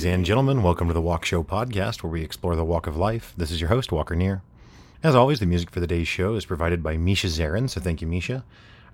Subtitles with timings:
[0.00, 2.96] Ladies and gentlemen, welcome to the Walk Show podcast where we explore the walk of
[2.96, 3.34] life.
[3.36, 4.40] This is your host, Walker Neer.
[5.02, 8.00] As always, the music for the day's show is provided by Misha Zarin, so thank
[8.00, 8.42] you, Misha.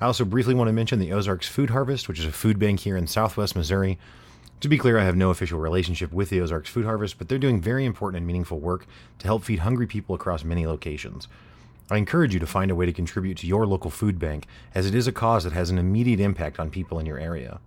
[0.01, 2.81] I also briefly want to mention the Ozarks Food Harvest, which is a food bank
[2.81, 4.01] here in southwest Missouri.
[4.59, 7.39] To be clear, I have no official relationship with the Ozarks Food Harvest, but they're
[7.39, 8.85] doing very important and meaningful work
[9.21, 11.29] to help feed hungry people across many locations.
[11.89, 14.87] I encourage you to find a way to contribute to your local food bank, as
[14.87, 17.61] it is a cause that has an immediate impact on people in your area.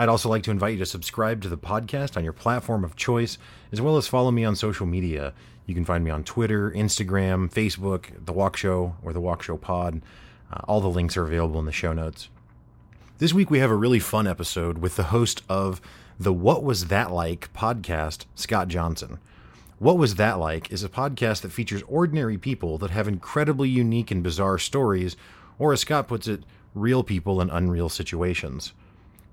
[0.00, 2.94] I'd also like to invite you to subscribe to the podcast on your platform of
[2.94, 3.36] choice,
[3.72, 5.34] as well as follow me on social media.
[5.66, 9.56] You can find me on Twitter, Instagram, Facebook, The Walk Show, or The Walk Show
[9.56, 10.00] Pod.
[10.52, 12.28] Uh, all the links are available in the show notes.
[13.18, 15.80] This week we have a really fun episode with the host of
[16.16, 19.18] the What Was That Like podcast, Scott Johnson.
[19.80, 24.12] What Was That Like is a podcast that features ordinary people that have incredibly unique
[24.12, 25.16] and bizarre stories,
[25.58, 28.74] or as Scott puts it, real people in unreal situations.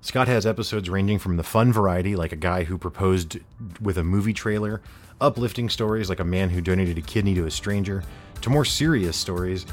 [0.06, 3.38] Scott has episodes ranging from the fun variety, like a guy who proposed
[3.80, 4.80] with a movie trailer,
[5.20, 8.04] uplifting stories like a man who donated a kidney to a stranger,
[8.40, 9.66] to more serious stories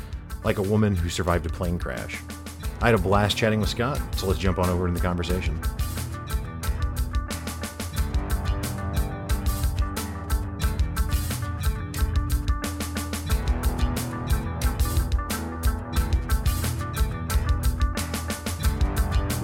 [0.44, 2.18] like a woman who survived a plane crash.
[2.82, 5.62] I had a blast chatting with Scott, so let's jump on over in the conversation.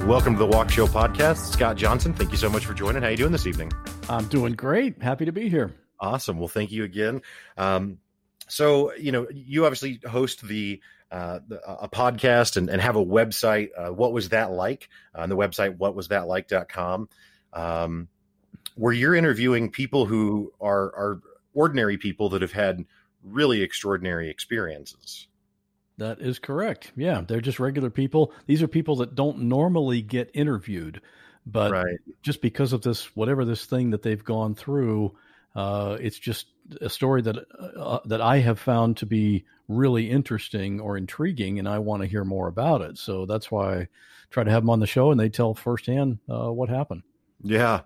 [0.09, 1.53] Welcome to the Walk Show podcast.
[1.53, 3.03] Scott Johnson, thank you so much for joining.
[3.03, 3.71] How are you doing this evening?
[4.09, 5.03] I'm doing great.
[5.03, 5.75] Happy to be here.
[5.99, 6.39] Awesome.
[6.39, 7.21] Well, thank you again.
[7.57, 7.99] Um,
[8.47, 13.69] so, you know, you obviously host the uh, a podcast and, and have a website.
[13.77, 14.89] Uh, what was that like?
[15.15, 17.07] Uh, on the website, whatwasthatlike.com,
[17.53, 18.07] um,
[18.73, 21.21] where you're interviewing people who are are
[21.53, 22.83] ordinary people that have had
[23.23, 25.27] really extraordinary experiences.
[25.99, 26.93] That is correct.
[26.95, 28.33] Yeah, they're just regular people.
[28.47, 31.01] These are people that don't normally get interviewed,
[31.45, 31.99] but right.
[32.21, 35.13] just because of this, whatever this thing that they've gone through,
[35.55, 36.47] uh, it's just
[36.79, 37.37] a story that
[37.77, 42.07] uh, that I have found to be really interesting or intriguing, and I want to
[42.07, 42.97] hear more about it.
[42.97, 43.87] So that's why I
[44.29, 47.03] try to have them on the show, and they tell firsthand uh, what happened.
[47.43, 47.81] Yeah,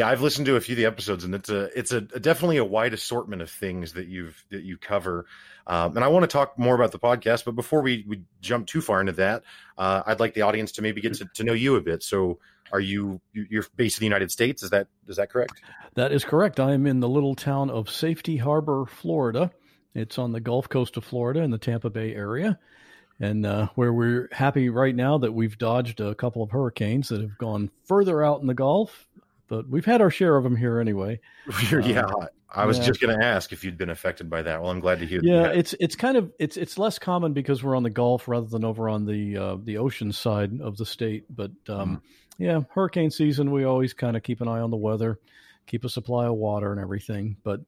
[0.00, 2.20] yeah, I've listened to a few of the episodes, and it's a it's a, a
[2.20, 5.26] definitely a wide assortment of things that you've that you cover.
[5.66, 8.66] Um, and I want to talk more about the podcast, but before we, we jump
[8.66, 9.42] too far into that,
[9.76, 12.02] uh, I'd like the audience to maybe get to, to know you a bit.
[12.02, 12.38] So,
[12.72, 14.62] are you you're based in the United States?
[14.62, 15.60] Is that is that correct?
[15.96, 16.58] That is correct.
[16.58, 19.50] I am in the little town of Safety Harbor, Florida.
[19.94, 22.58] It's on the Gulf Coast of Florida in the Tampa Bay area
[23.20, 27.20] and uh, where we're happy right now that we've dodged a couple of hurricanes that
[27.20, 29.06] have gone further out in the Gulf
[29.50, 31.20] but we've had our share of them here anyway.
[31.72, 32.84] yeah, um, I was yeah.
[32.84, 34.62] just going to ask if you'd been affected by that.
[34.62, 35.20] Well, I'm glad to hear.
[35.22, 38.46] Yeah, it's it's kind of it's it's less common because we're on the Gulf rather
[38.46, 41.24] than over on the uh, the ocean side of the state.
[41.28, 42.00] But um, mm.
[42.38, 45.18] yeah, hurricane season, we always kind of keep an eye on the weather,
[45.66, 47.36] keep a supply of water and everything.
[47.42, 47.60] But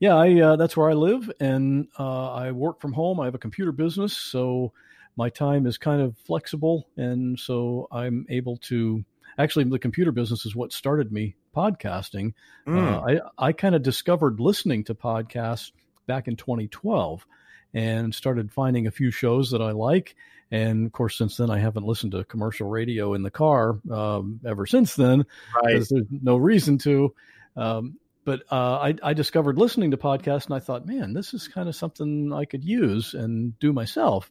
[0.00, 3.20] yeah, I uh, that's where I live, and uh, I work from home.
[3.20, 4.72] I have a computer business, so
[5.16, 9.04] my time is kind of flexible, and so I'm able to
[9.42, 12.34] actually the computer business is what started me podcasting.
[12.66, 12.78] Mm.
[12.78, 15.72] Uh, I I kind of discovered listening to podcasts
[16.06, 17.26] back in 2012
[17.72, 20.16] and started finding a few shows that I like.
[20.50, 24.40] And of course, since then, I haven't listened to commercial radio in the car um,
[24.44, 25.24] ever since then.
[25.54, 25.74] Right.
[25.74, 27.14] There's no reason to.
[27.56, 31.48] Um, but uh, I, I, discovered listening to podcasts, and I thought, man, this is
[31.48, 34.30] kind of something I could use and do myself.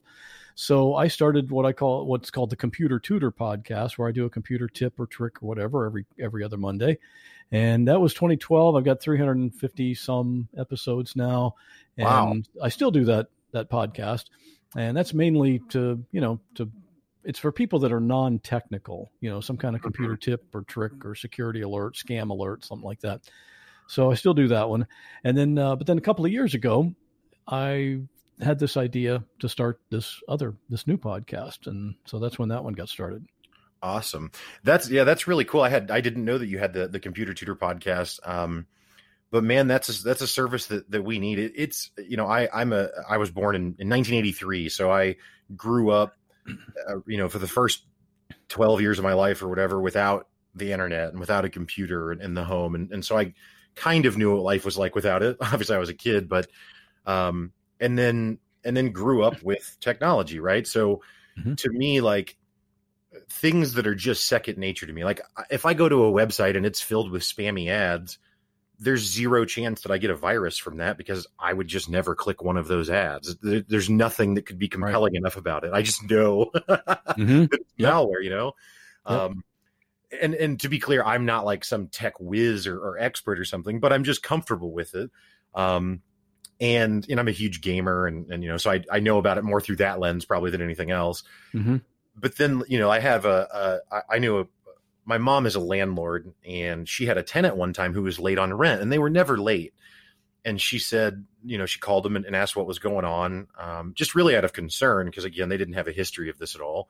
[0.60, 4.26] So I started what I call what's called the Computer Tutor podcast, where I do
[4.26, 6.98] a computer tip or trick or whatever every every other Monday.
[7.50, 8.76] And that was 2012.
[8.76, 11.54] I've got 350 some episodes now,
[11.96, 12.42] and wow.
[12.62, 14.26] I still do that that podcast.
[14.76, 16.70] And that's mainly to you know to
[17.24, 20.30] it's for people that are non-technical, you know, some kind of computer mm-hmm.
[20.30, 23.22] tip or trick or security alert, scam alert, something like that.
[23.86, 24.86] So I still do that one.
[25.24, 26.94] And then, uh, but then a couple of years ago,
[27.48, 28.00] I
[28.42, 32.64] had this idea to start this other this new podcast, and so that's when that
[32.64, 33.26] one got started.
[33.82, 34.30] Awesome.
[34.62, 35.62] That's yeah, that's really cool.
[35.62, 38.18] I had I didn't know that you had the the computer tutor podcast.
[38.28, 38.66] Um,
[39.30, 41.38] but man, that's a, that's a service that, that we need.
[41.38, 45.16] It, it's you know I I'm a I was born in, in 1983, so I
[45.56, 46.14] grew up,
[46.48, 47.84] uh, you know, for the first
[48.48, 52.20] 12 years of my life or whatever without the internet and without a computer in,
[52.20, 53.34] in the home, and and so I
[53.76, 55.36] kind of knew what life was like without it.
[55.40, 56.48] Obviously, I was a kid, but
[57.06, 60.66] um, and then and then grew up with technology, right?
[60.66, 61.02] So
[61.38, 61.54] mm-hmm.
[61.54, 62.36] to me, like
[63.28, 65.04] things that are just second nature to me.
[65.04, 68.18] Like if I go to a website and it's filled with spammy ads,
[68.78, 72.14] there's zero chance that I get a virus from that because I would just never
[72.14, 73.36] click one of those ads.
[73.36, 75.18] There, there's nothing that could be compelling right.
[75.18, 75.72] enough about it.
[75.72, 77.46] I just know mm-hmm.
[77.76, 77.92] yep.
[77.92, 78.52] malware, you know.
[79.08, 79.20] Yep.
[79.20, 79.44] Um,
[80.20, 83.44] and and to be clear, I'm not like some tech whiz or, or expert or
[83.44, 85.10] something, but I'm just comfortable with it.
[85.54, 86.00] Um,
[86.60, 89.18] and you know, I'm a huge gamer, and and you know, so I I know
[89.18, 91.22] about it more through that lens probably than anything else.
[91.54, 91.76] Mm-hmm.
[92.16, 94.46] But then you know, I have a, a I knew a,
[95.04, 98.38] my mom is a landlord, and she had a tenant one time who was late
[98.38, 99.74] on rent, and they were never late.
[100.42, 103.48] And she said, you know, she called them and, and asked what was going on,
[103.58, 106.54] um, just really out of concern because again, they didn't have a history of this
[106.54, 106.88] at all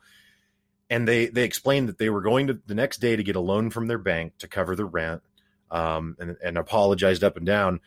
[0.91, 3.41] and they they explained that they were going to the next day to get a
[3.41, 5.23] loan from their bank to cover the rent
[5.71, 7.81] um, and, and apologized up and down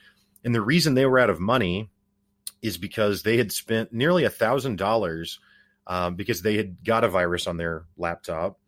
[0.43, 1.89] and the reason they were out of money
[2.61, 5.39] is because they had spent nearly a thousand dollars
[5.87, 8.59] um, because they had got a virus on their laptop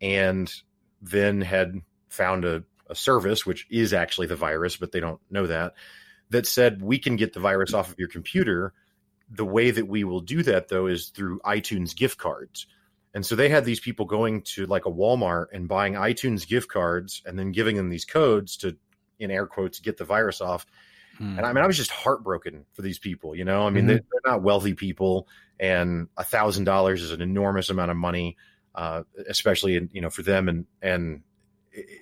[0.00, 0.52] and
[1.02, 5.46] then had found a, a service which is actually the virus but they don't know
[5.46, 5.74] that
[6.30, 8.72] that said we can get the virus off of your computer
[9.30, 12.66] the way that we will do that though is through itunes gift cards
[13.14, 16.68] and so they had these people going to like a Walmart and buying iTunes gift
[16.68, 18.76] cards and then giving them these codes to,
[19.18, 20.66] in air quotes, get the virus off.
[21.18, 21.36] Hmm.
[21.38, 23.34] And I mean, I was just heartbroken for these people.
[23.34, 23.88] You know, I mean, mm-hmm.
[23.88, 25.28] they're, they're, not wealthy people,
[25.60, 28.36] and a thousand dollars is an enormous amount of money,
[28.74, 30.48] uh, especially in, you know for them.
[30.48, 31.22] And and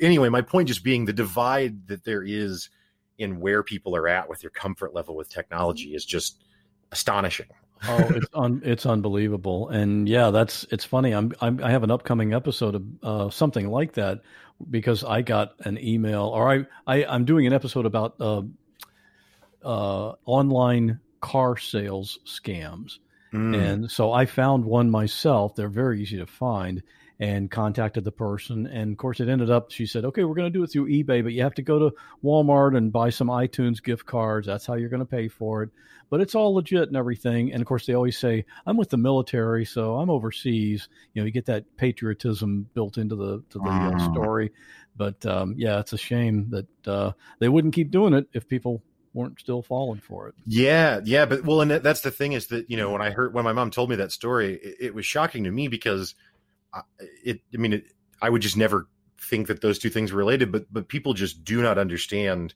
[0.00, 2.70] anyway, my point just being the divide that there is
[3.18, 6.44] in where people are at with their comfort level with technology is just
[6.92, 7.48] astonishing
[7.88, 11.12] oh, it's un, it's unbelievable, and yeah, that's it's funny.
[11.12, 14.20] I'm, I'm i have an upcoming episode of uh, something like that
[14.70, 18.42] because I got an email, or I, I am doing an episode about uh,
[19.66, 23.00] uh, online car sales scams,
[23.32, 23.54] mm.
[23.54, 25.54] and so I found one myself.
[25.54, 26.82] They're very easy to find,
[27.18, 28.66] and contacted the person.
[28.66, 30.88] And of course, it ended up, she said, okay, we're going to do it through
[30.88, 34.46] eBay, but you have to go to Walmart and buy some iTunes gift cards.
[34.46, 35.70] That's how you're going to pay for it.
[36.10, 37.52] But it's all legit and everything.
[37.52, 40.88] And of course, they always say, I'm with the military, so I'm overseas.
[41.14, 44.12] You know, you get that patriotism built into the, to the mm.
[44.12, 44.52] story.
[44.96, 48.82] But um, yeah, it's a shame that uh, they wouldn't keep doing it if people
[49.16, 50.34] weren't still falling for it.
[50.46, 53.34] Yeah, yeah, but well, and that's the thing is that you know when I heard
[53.34, 56.14] when my mom told me that story, it, it was shocking to me because
[57.24, 57.84] it i mean it,
[58.22, 58.88] i would just never
[59.20, 62.54] think that those two things were related but but people just do not understand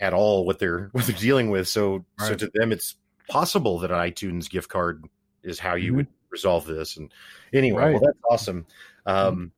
[0.00, 2.28] at all what they're what they're dealing with so right.
[2.28, 2.96] so to them it's
[3.28, 5.04] possible that an itunes gift card
[5.42, 5.96] is how you mm-hmm.
[5.98, 7.12] would resolve this and
[7.52, 7.92] anyway right.
[7.92, 8.66] well that's awesome
[9.06, 9.28] mm-hmm.
[9.28, 9.52] um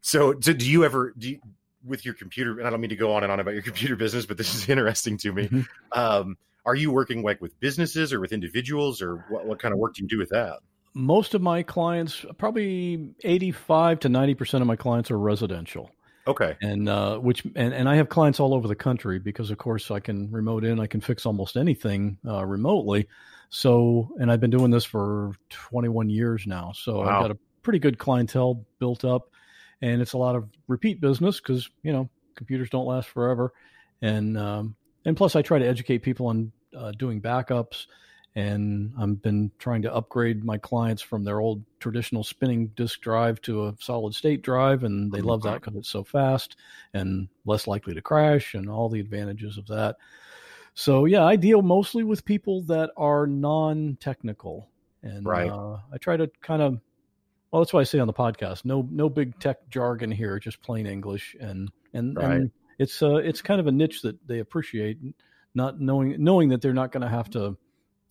[0.00, 1.40] so, so do you ever do you,
[1.86, 3.96] with your computer and i don't mean to go on and on about your computer
[3.96, 5.98] business but this is interesting to me mm-hmm.
[5.98, 9.78] um are you working like with businesses or with individuals or what, what kind of
[9.78, 10.58] work do you do with that
[10.96, 15.90] most of my clients, probably 85 to 90% of my clients are residential.
[16.26, 16.56] Okay.
[16.62, 19.90] And uh, which and, and I have clients all over the country because of course
[19.90, 23.08] I can remote in, I can fix almost anything uh, remotely.
[23.50, 26.72] So and I've been doing this for 21 years now.
[26.74, 27.02] So wow.
[27.02, 29.28] I've got a pretty good clientele built up
[29.82, 33.52] and it's a lot of repeat business because, you know, computers don't last forever.
[34.02, 37.86] And um, and plus I try to educate people on uh, doing backups
[38.36, 43.40] and I've been trying to upgrade my clients from their old traditional spinning disk drive
[43.42, 46.56] to a solid state drive, and they love that because it's so fast
[46.92, 49.96] and less likely to crash, and all the advantages of that.
[50.74, 54.68] So yeah, I deal mostly with people that are non-technical,
[55.02, 55.50] and right.
[55.50, 56.78] uh, I try to kind of
[57.56, 60.60] well, that's why I say on the podcast, no no big tech jargon here, just
[60.60, 62.32] plain English, and and, right.
[62.32, 64.98] and it's uh it's kind of a niche that they appreciate,
[65.54, 67.56] not knowing knowing that they're not going to have to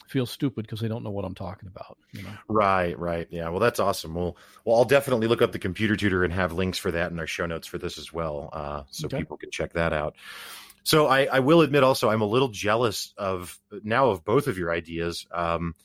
[0.07, 1.95] feel stupid because they don't know what I'm talking about.
[2.11, 2.31] You know?
[2.47, 3.27] Right, right.
[3.29, 3.49] Yeah.
[3.49, 4.15] Well, that's awesome.
[4.15, 7.19] Well, well, I'll definitely look up the computer tutor and have links for that in
[7.19, 9.19] our show notes for this as well, uh, so okay.
[9.19, 10.15] people can check that out.
[10.85, 14.57] So I, I, will admit also I'm a little jealous of now of both of
[14.57, 15.27] your ideas.
[15.31, 15.75] Um,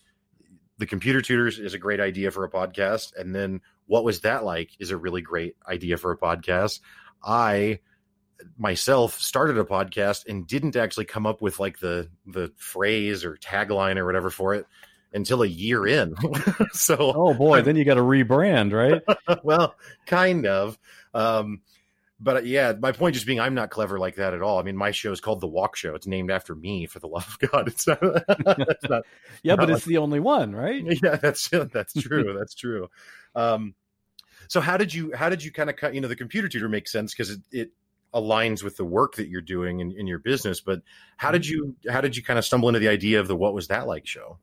[0.81, 4.45] the computer tutors is a great idea for a podcast, and then what was that
[4.45, 6.81] like is a really great idea for a podcast.
[7.23, 7.81] I
[8.57, 13.37] myself started a podcast and didn't actually come up with like the the phrase or
[13.37, 14.67] tagline or whatever for it
[15.13, 16.15] until a year in.
[16.73, 19.03] so oh boy, then you got to rebrand, right?
[19.45, 19.75] well,
[20.07, 20.79] kind of.
[21.13, 21.61] Um,
[22.21, 24.59] but uh, yeah, my point just being, I'm not clever like that at all.
[24.59, 25.95] I mean, my show is called The Walk Show.
[25.95, 27.69] It's named after me, for the love of God.
[27.69, 27.99] It's not.
[28.03, 29.03] it's not
[29.43, 30.85] yeah, not but like, it's the only one, right?
[31.03, 32.37] Yeah, that's that's true.
[32.39, 32.89] that's true.
[33.35, 33.75] Um,
[34.49, 35.95] so how did you how did you kind of cut?
[35.95, 37.71] You know, the computer tutor makes sense because it, it
[38.13, 40.61] aligns with the work that you're doing in, in your business.
[40.61, 40.83] But
[41.17, 43.55] how did you how did you kind of stumble into the idea of the What
[43.55, 44.39] Was That Like show?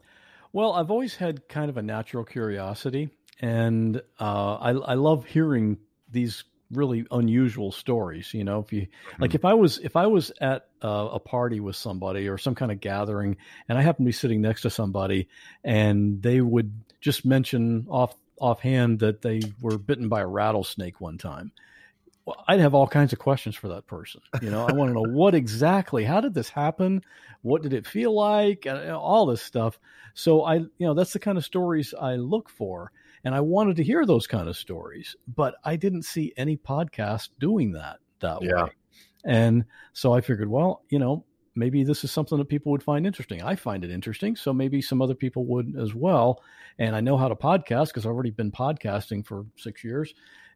[0.53, 5.77] Well, I've always had kind of a natural curiosity, and uh, I, I love hearing
[6.09, 8.33] these really unusual stories.
[8.33, 9.21] You know, if you mm-hmm.
[9.21, 12.55] like, if I was if I was at uh, a party with somebody or some
[12.55, 13.37] kind of gathering,
[13.69, 15.27] and I happen to be sitting next to somebody,
[15.63, 16.71] and they would
[17.01, 21.51] just mention off offhand that they were bitten by a rattlesnake one time
[22.27, 24.19] well, I'd have all kinds of questions for that person.
[24.41, 27.01] You know, I want to know what exactly, how did this happen?
[27.41, 28.65] What did it feel like?
[28.65, 29.79] And all this stuff.
[30.13, 32.91] So I, you know, that's the kind of stories I look for.
[33.27, 37.27] And I wanted to hear those kind of stories, but I didn't see any podcast
[37.41, 38.63] doing that that yeah.
[38.63, 38.69] way.
[39.25, 43.05] And so I figured, well, you know, maybe this is something that people would find
[43.05, 43.43] interesting.
[43.43, 46.41] I find it interesting, so maybe some other people would as well.
[46.79, 50.13] And I know how to podcast because I've already been podcasting for six years,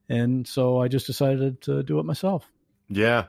[0.07, 2.49] and so I just decided to do it myself.
[2.87, 3.25] Yeah,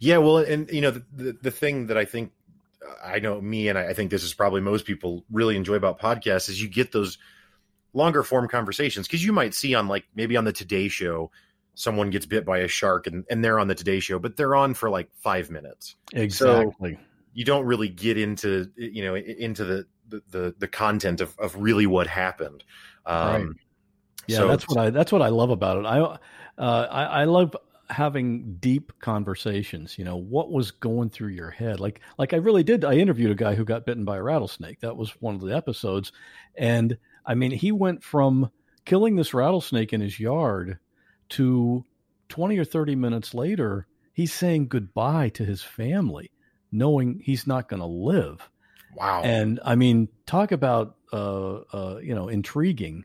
[0.00, 0.16] yeah.
[0.16, 2.32] Well, and you know, the the, the thing that I think
[2.84, 6.00] uh, I know me, and I think this is probably most people really enjoy about
[6.00, 7.18] podcasts is you get those
[7.92, 11.30] longer form conversations because you might see on like maybe on the Today Show
[11.74, 14.54] someone gets bit by a shark and, and they're on the Today Show, but they're
[14.54, 15.96] on for like five minutes.
[16.12, 16.94] Exactly.
[16.94, 17.00] So
[17.32, 19.86] you don't really get into you know into the
[20.30, 22.64] the the content of, of really what happened.
[23.06, 23.46] Um, right.
[24.26, 25.86] Yeah, so that's what I that's what I love about it.
[25.86, 27.56] I uh, I, I love
[27.88, 32.62] having deep conversations you know what was going through your head like like i really
[32.62, 35.40] did i interviewed a guy who got bitten by a rattlesnake that was one of
[35.40, 36.12] the episodes
[36.54, 36.96] and
[37.30, 38.50] i mean he went from
[38.84, 40.78] killing this rattlesnake in his yard
[41.28, 41.84] to
[42.28, 46.30] 20 or 30 minutes later, he's saying goodbye to his family,
[46.72, 48.48] knowing he's not going to live.
[48.96, 49.22] Wow.
[49.22, 53.04] And I mean, talk about, uh, uh, you know, intriguing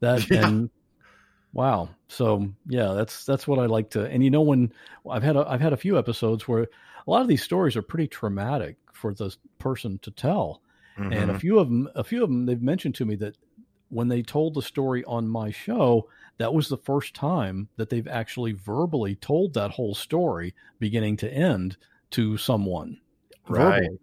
[0.00, 0.28] that.
[0.30, 0.46] Yeah.
[0.46, 0.70] And
[1.52, 1.88] wow.
[2.08, 4.72] So yeah, that's, that's what I like to, and you know, when
[5.08, 7.82] I've had, a, I've had a few episodes where a lot of these stories are
[7.82, 10.62] pretty traumatic for the person to tell.
[10.98, 11.12] Mm-hmm.
[11.12, 13.36] And a few of them, a few of them, they've mentioned to me that
[13.94, 16.08] when they told the story on my show,
[16.38, 21.32] that was the first time that they've actually verbally told that whole story, beginning to
[21.32, 21.76] end,
[22.10, 22.98] to someone.
[23.48, 23.82] Right.
[23.82, 23.98] Verbally.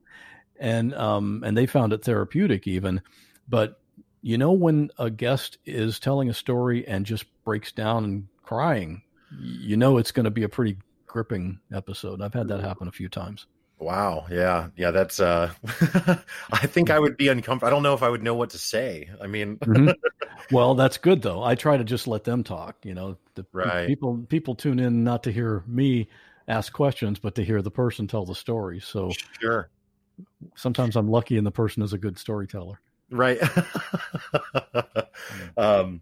[0.61, 3.01] And um, and they found it therapeutic even.
[3.49, 3.81] But
[4.21, 9.01] you know when a guest is telling a story and just breaks down and crying,
[9.41, 12.21] you know it's going to be a pretty gripping episode.
[12.21, 13.45] I've had that happen a few times.
[13.81, 14.27] Wow.
[14.29, 14.67] Yeah.
[14.77, 14.91] Yeah.
[14.91, 15.51] That's, uh,
[16.51, 17.67] I think I would be uncomfortable.
[17.67, 19.09] I don't know if I would know what to say.
[19.19, 19.89] I mean, mm-hmm.
[20.55, 21.43] well, that's good though.
[21.43, 23.87] I try to just let them talk, you know, the right.
[23.87, 26.07] people, people tune in not to hear me
[26.47, 28.79] ask questions, but to hear the person tell the story.
[28.79, 29.69] So sure.
[30.55, 32.79] Sometimes I'm lucky and the person is a good storyteller.
[33.09, 33.39] Right.
[35.57, 36.01] um,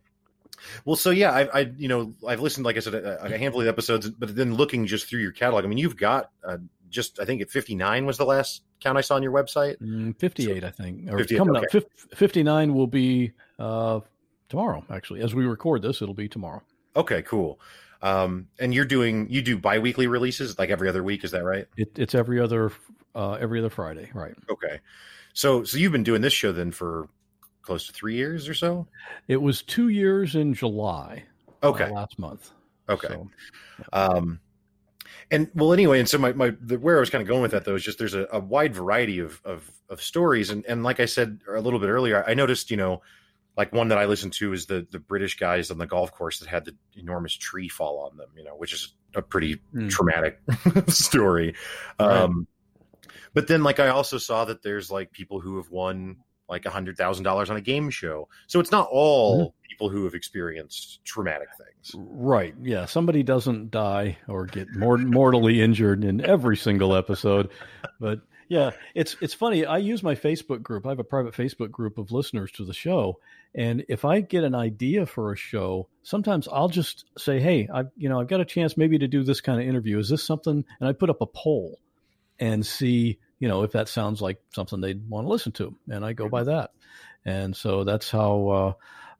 [0.83, 3.61] well, so yeah, I, I, you know, I've listened, like I said, a, a handful
[3.61, 6.57] of episodes, but then looking just through your catalog, I mean, you've got uh,
[6.89, 9.77] just I think at 59 was the last count I saw on your website.
[9.81, 11.11] Mm, 58, so, I think.
[11.11, 11.77] Or 58, coming okay.
[11.77, 11.83] up
[12.15, 13.99] 59 will be uh,
[14.47, 15.21] tomorrow actually.
[15.21, 16.61] As we record this, it'll be tomorrow.
[16.95, 17.59] Okay, cool.
[18.01, 21.67] Um, and you're doing you do biweekly releases like every other week, is that right?
[21.77, 22.71] It, it's every other
[23.15, 24.35] uh, every other Friday, right?
[24.49, 24.79] Okay.
[25.33, 27.09] So so you've been doing this show then for
[27.61, 28.87] close to 3 years or so?
[29.27, 31.23] It was 2 years in July.
[31.61, 31.83] Okay.
[31.83, 32.51] Uh, last month.
[32.87, 33.09] Okay.
[33.09, 33.29] So,
[33.79, 33.99] yeah.
[33.99, 34.39] Um
[35.31, 37.51] and well anyway and so my, my the, where i was kind of going with
[37.51, 40.83] that though is just there's a, a wide variety of, of of stories and and
[40.83, 43.01] like i said a little bit earlier i noticed you know
[43.57, 46.39] like one that i listened to is the the british guys on the golf course
[46.39, 49.89] that had the enormous tree fall on them you know which is a pretty mm.
[49.89, 50.39] traumatic
[50.87, 51.55] story
[51.99, 52.11] right.
[52.11, 52.47] um
[53.33, 56.17] but then like i also saw that there's like people who have won
[56.49, 58.27] like a hundred thousand dollars on a game show.
[58.47, 59.67] So it's not all mm-hmm.
[59.69, 61.95] people who have experienced traumatic things.
[61.95, 62.55] Right.
[62.61, 62.85] Yeah.
[62.85, 67.49] Somebody doesn't die or get more mortally injured in every single episode.
[67.99, 69.65] But yeah, it's it's funny.
[69.65, 70.87] I use my Facebook group.
[70.87, 73.19] I have a private Facebook group of listeners to the show.
[73.53, 77.83] And if I get an idea for a show, sometimes I'll just say, "Hey, I
[77.95, 79.99] you know, I've got a chance maybe to do this kind of interview.
[79.99, 81.77] Is this something?" And I put up a poll
[82.39, 86.05] and see you know, if that sounds like something they'd want to listen to, and
[86.05, 86.51] I go by mm-hmm.
[86.51, 86.71] that.
[87.25, 88.47] And so that's how.
[88.47, 88.73] Uh,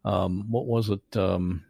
[0.05, 1.17] um, what was it?
[1.17, 1.65] Um,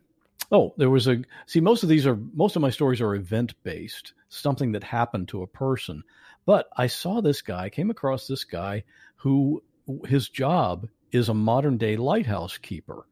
[0.51, 1.23] oh, there was a.
[1.47, 5.29] See, most of these are most of my stories are event based, something that happened
[5.29, 6.03] to a person.
[6.45, 8.83] But I saw this guy, came across this guy
[9.17, 9.63] who
[10.07, 13.07] his job is a modern day lighthouse keeper,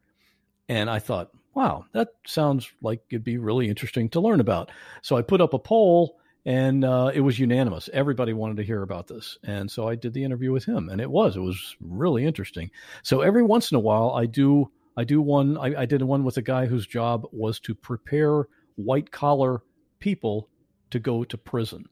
[0.70, 4.72] and I thought, wow, that sounds like it'd be really interesting to learn about.
[5.02, 7.90] So I put up a poll and uh, it was unanimous.
[7.92, 11.02] Everybody wanted to hear about this, and so I did the interview with him, and
[11.02, 12.72] it was it was really interesting.
[13.04, 15.58] So every once in a while, I do I do one.
[15.58, 19.62] I, I did one with a guy whose job was to prepare white collar
[20.00, 20.48] people
[20.92, 21.90] to go to prison.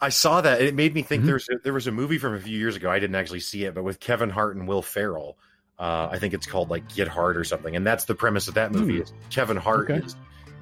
[0.00, 0.60] I saw that.
[0.60, 1.30] It made me think mm-hmm.
[1.30, 2.88] there's a, there was a movie from a few years ago.
[2.88, 5.38] I didn't actually see it, but with Kevin Hart and Will Ferrell.
[5.78, 8.54] Uh, I think it's called like Get Hard or something, and that's the premise of
[8.54, 9.00] that movie.
[9.00, 10.06] Is Kevin Hart okay.
[10.06, 10.16] is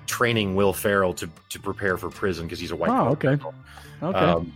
[0.07, 2.91] training Will Ferrell to to prepare for prison because he's a white.
[2.91, 3.37] Oh, okay.
[4.03, 4.19] Okay.
[4.19, 4.53] Um,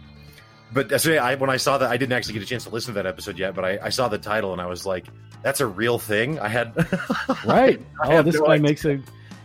[0.73, 2.93] but so I, when I saw that, I didn't actually get a chance to listen
[2.95, 3.55] to that episode yet.
[3.55, 5.07] But I, I saw the title and I was like,
[5.43, 6.75] "That's a real thing." I had
[7.47, 7.81] right.
[8.02, 8.62] I oh, this no guy idea.
[8.62, 9.00] makes a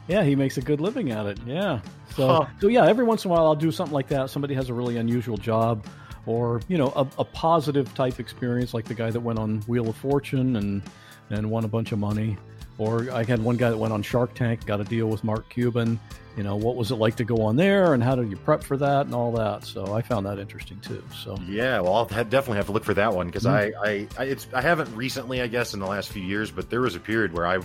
[0.08, 1.40] Yeah, he makes a good living at it.
[1.46, 1.80] Yeah.
[2.16, 2.46] So, Huh.
[2.60, 4.30] so yeah, every once in a while I'll do something like that.
[4.30, 5.86] Somebody has a really unusual job,
[6.26, 9.88] or you know, a, a positive type experience, like the guy that went on Wheel
[9.90, 10.82] of Fortune and
[11.30, 12.38] and won a bunch of money.
[12.78, 15.48] Or I had one guy that went on Shark Tank, got a deal with Mark
[15.50, 16.00] Cuban.
[16.36, 18.64] You know, what was it like to go on there, and how did you prep
[18.64, 19.64] for that, and all that.
[19.66, 21.04] So I found that interesting too.
[21.16, 23.52] So Yeah, well, I'll ha- definitely have to look for that one because Mhm.
[23.52, 26.72] I, I, I, it's, I haven't recently, I guess, in the last few years, but
[26.72, 27.60] there was a period where I,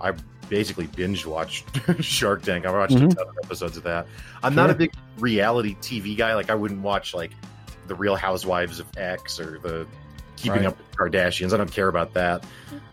[0.00, 0.12] I
[0.48, 1.66] basically binge watched
[2.00, 2.64] Shark Tank.
[2.64, 3.10] I watched Mhm.
[3.10, 4.06] a ton of episodes of that.
[4.40, 6.36] I'm not a big reality TV guy.
[6.36, 7.32] Like, I wouldn't watch like
[7.88, 9.84] the Real Housewives of X or the
[10.42, 10.66] Keeping Right.
[10.66, 11.52] Up with Kardashians.
[11.52, 12.44] I don't care about that.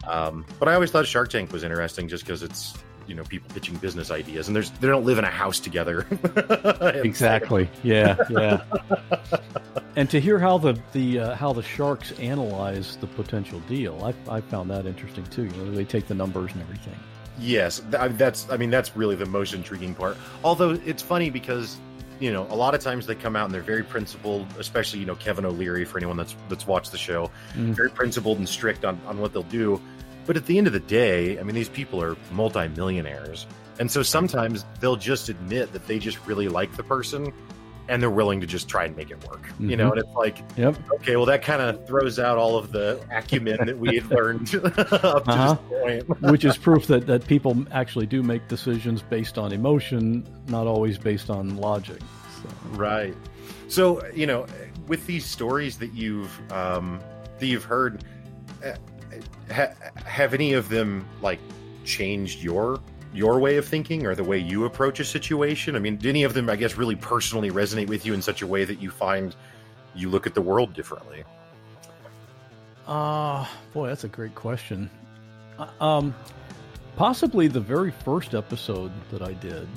[0.07, 2.73] Um, but I always thought Shark Tank was interesting just because it's
[3.07, 6.05] you know people pitching business ideas and there's they don't live in a house together.
[7.03, 8.61] Exactly, yeah, yeah.
[9.95, 14.37] and to hear how the the uh, how the sharks analyze the potential deal, I,
[14.37, 15.45] I found that interesting too.
[15.45, 16.95] You know, they take the numbers and everything.
[17.39, 18.49] Yes, th- that's.
[18.49, 20.17] I mean, that's really the most intriguing part.
[20.43, 21.77] Although it's funny because
[22.19, 25.05] you know a lot of times they come out and they're very principled, especially you
[25.05, 27.73] know Kevin O'Leary for anyone that's that's watched the show, Mm.
[27.75, 29.81] very principled and strict on on what they'll do.
[30.25, 33.47] But at the end of the day, I mean, these people are multimillionaires,
[33.79, 37.31] and so sometimes they'll just admit that they just really like the person.
[37.89, 39.91] And they're willing to just try and make it work, you know.
[39.91, 40.75] And it's like, Yep.
[40.95, 44.53] okay, well, that kind of throws out all of the acumen that we had learned
[44.55, 45.57] up to Uh-huh.
[45.69, 46.21] this point.
[46.31, 50.97] Which is proof that, that people actually do make decisions based on emotion, not always
[50.97, 51.99] based on logic.
[52.41, 53.15] So, Right.
[53.69, 54.45] So you know,
[54.87, 56.99] with these stories that you've um,
[57.39, 58.03] that you've heard,
[58.65, 58.71] uh,
[59.53, 59.73] ha-
[60.05, 61.39] have any of them like
[61.85, 62.79] changed your
[63.13, 65.75] your way of thinking or the way you approach a situation?
[65.75, 68.41] I mean, do any of them, I guess, really personally resonate with you in such
[68.41, 69.35] a way that you find
[69.95, 71.23] you look at the world differently?
[72.87, 74.89] uh, boy, that's a great question.
[75.59, 76.15] Uh, Um,
[76.95, 79.67] possibly the very first episode that I did,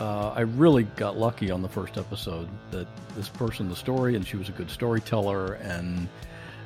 [0.00, 4.26] uh, I really got lucky on the first episode that this person, the story, and
[4.26, 5.54] she was a good storyteller.
[5.54, 6.08] And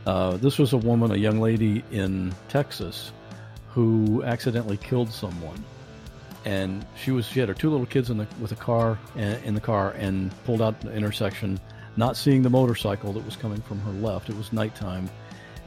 [0.07, 3.13] uh, this was a woman, a young lady in Texas,
[3.69, 5.63] who accidentally killed someone.
[6.45, 9.43] And she was she had her two little kids in the with a car and,
[9.45, 11.61] in the car and pulled out the intersection,
[11.97, 14.31] not seeing the motorcycle that was coming from her left.
[14.31, 15.11] It was nighttime,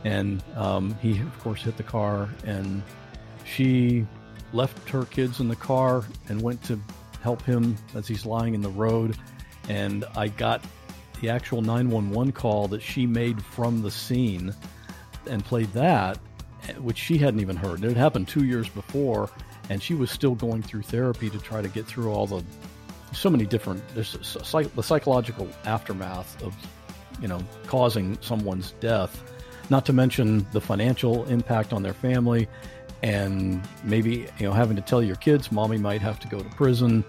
[0.04, 2.82] and um, he of course hit the car and
[3.44, 4.06] she
[4.54, 6.80] left her kids in the car and went to
[7.22, 9.18] help him as he's lying in the road.
[9.70, 10.64] And I got
[11.22, 14.54] the actual 911 call that she made from the scene
[15.30, 16.18] and played that,
[16.80, 17.84] which she hadn't even heard.
[17.84, 19.30] It had happened two years before,
[19.72, 22.44] and she was still going through therapy to try to get through all the
[23.14, 26.54] so many different there's the psychological aftermath of
[27.22, 29.24] you know causing someone's death
[29.70, 32.50] not to mention the financial impact on their family
[33.02, 36.50] and maybe you know having to tell your kids mommy might have to go to
[36.50, 37.02] prison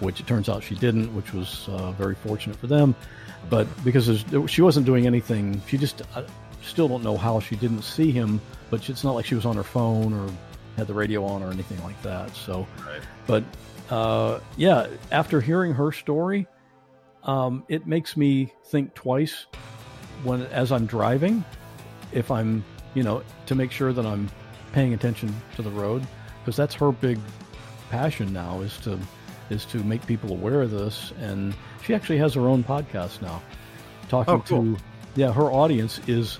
[0.00, 2.94] which it turns out she didn't which was uh, very fortunate for them.
[3.48, 6.24] But because she wasn't doing anything she just I
[6.62, 9.56] still don't know how she didn't see him but it's not like she was on
[9.56, 10.30] her phone or
[10.76, 13.00] had the radio on or anything like that so Right.
[13.26, 13.44] but
[13.90, 16.46] uh, yeah after hearing her story
[17.24, 19.46] um, it makes me think twice
[20.22, 21.44] when as i'm driving
[22.12, 24.30] if i'm you know to make sure that i'm
[24.72, 26.06] paying attention to the road
[26.40, 27.18] because that's her big
[27.90, 28.98] passion now is to
[29.50, 31.54] is to make people aware of this and
[31.84, 33.42] she actually has her own podcast now
[34.08, 34.76] talking Oh, cool.
[34.76, 34.82] to
[35.16, 36.38] yeah her audience is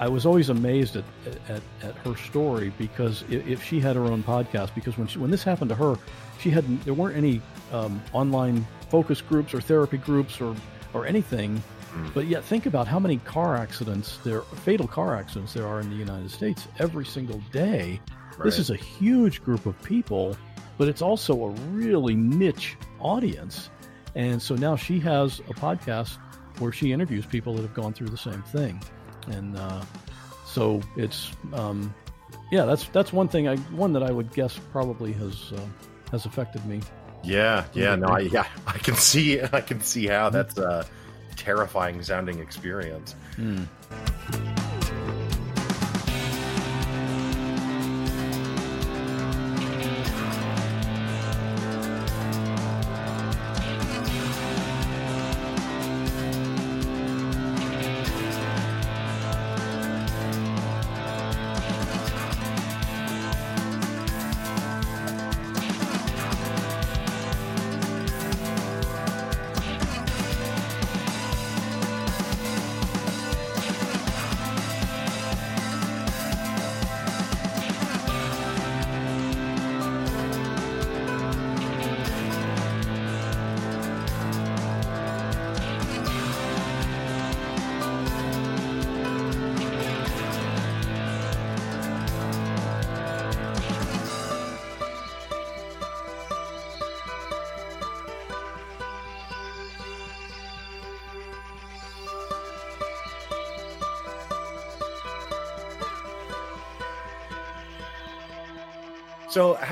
[0.00, 1.04] I was always amazed at,
[1.48, 5.30] at, at her story because if, she had her own podcast, because when she, when
[5.30, 5.96] this happened to her,
[6.40, 7.40] she had there weren't any
[7.72, 10.54] um, online focus groups or therapy groups or
[10.92, 11.62] or anything.
[11.92, 12.14] Mm.
[12.14, 15.90] But yet, think about how many car accidents there, fatal car accidents there are in
[15.90, 18.00] the United States every single day.
[18.42, 20.36] This is a huge group of people,
[20.76, 23.70] but it's also a really niche audience.
[24.16, 26.18] And so now she has a podcast
[26.58, 28.82] where she interviews people that have gone through the same thing.
[29.28, 29.82] And uh,
[30.46, 31.94] so it's, um,
[32.50, 33.48] yeah, that's that's one thing.
[33.48, 35.60] I one that I would guess probably has uh,
[36.10, 36.80] has affected me.
[37.22, 40.86] Yeah, yeah, no, I, yeah, I can see, I can see how that's a
[41.36, 43.14] terrifying sounding experience.
[43.36, 43.66] So,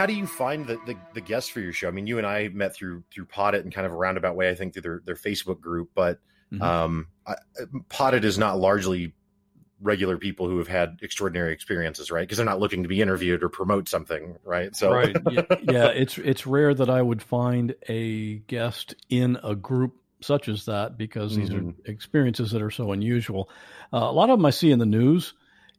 [0.03, 1.87] how do you find the, the, the guests for your show?
[1.87, 4.51] I mean, you and I met through through Poddit in kind of a roundabout way,
[4.51, 5.91] I think, through their, their Facebook group.
[5.95, 6.19] But
[6.53, 6.61] mm-hmm.
[6.61, 7.37] um, I,
[8.17, 9.15] is not largely
[9.81, 12.23] regular people who have had extraordinary experiences, right?
[12.23, 14.75] Because they're not looking to be interviewed or promote something, right?
[14.75, 15.17] So, right,
[15.62, 20.65] yeah, it's it's rare that I would find a guest in a group such as
[20.65, 21.69] that because these mm-hmm.
[21.69, 23.49] are experiences that are so unusual.
[23.93, 25.35] Uh, a lot of them I see in the news.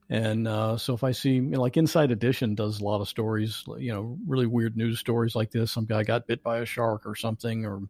[0.09, 3.07] And uh, so if I see, you know, like Inside Edition does a lot of
[3.07, 5.71] stories, you know, really weird news stories like this.
[5.71, 7.81] Some guy got bit by a shark or something, or,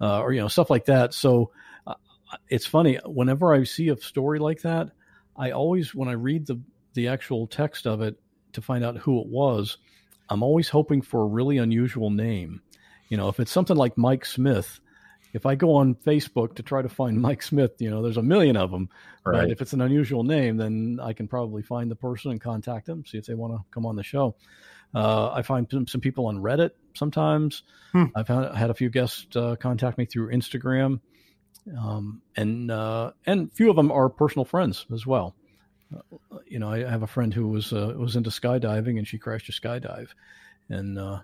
[0.00, 1.14] uh, or you know, stuff like that.
[1.14, 1.50] So
[1.86, 1.94] uh,
[2.48, 2.98] it's funny.
[3.04, 4.90] Whenever I see a story like that,
[5.36, 6.60] I always, when I read the
[6.94, 8.18] the actual text of it
[8.52, 9.76] to find out who it was,
[10.28, 12.62] I'm always hoping for a really unusual name.
[13.08, 14.80] You know, if it's something like Mike Smith,
[15.32, 18.22] if I go on Facebook to try to find Mike Smith, you know, there's a
[18.22, 18.88] million of them.
[19.24, 19.42] Right.
[19.42, 22.86] But if it's an unusual name, then I can probably find the person and contact
[22.86, 24.36] them, see if they want to come on the show.
[24.94, 27.62] Uh, I find some, some, people on Reddit sometimes.
[27.92, 28.06] Hmm.
[28.16, 31.00] I've had, had, a few guests uh, contact me through Instagram,
[31.78, 35.36] um, and uh, and a few of them are personal friends as well.
[35.94, 39.16] Uh, you know, I have a friend who was uh, was into skydiving, and she
[39.16, 40.08] crashed a skydive,
[40.68, 41.20] and uh,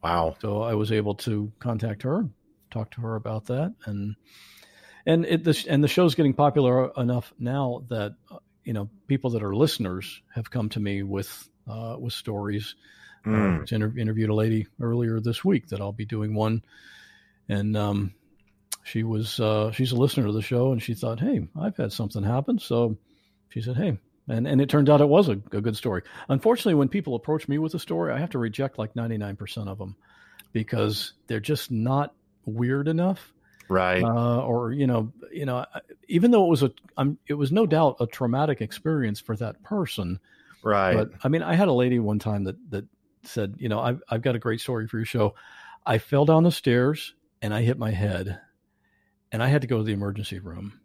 [0.00, 0.36] wow.
[0.40, 2.28] So I was able to contact her
[2.74, 4.16] talk to her about that, and
[5.06, 8.14] and it the, and the show's getting popular enough now that
[8.64, 12.74] you know people that are listeners have come to me with uh, with stories.
[13.26, 13.60] Mm.
[13.60, 16.62] Uh, inter- interviewed a lady earlier this week that I'll be doing one,
[17.48, 18.14] and um,
[18.82, 21.92] she was uh, she's a listener to the show, and she thought, "Hey, I've had
[21.92, 22.98] something happen," so
[23.48, 26.00] she said, "Hey." And, and it turned out it was a, a good story.
[26.30, 29.76] Unfortunately, when people approach me with a story, I have to reject like 99% of
[29.76, 29.96] them
[30.50, 32.14] because they're just not
[32.46, 33.32] weird enough
[33.68, 35.64] right uh, or you know you know
[36.08, 39.62] even though it was a I'm, it was no doubt a traumatic experience for that
[39.62, 40.20] person
[40.62, 42.84] right but i mean i had a lady one time that that
[43.22, 45.34] said you know i've, I've got a great story for your show
[45.86, 48.38] i fell down the stairs and i hit my head
[49.32, 50.80] and i had to go to the emergency room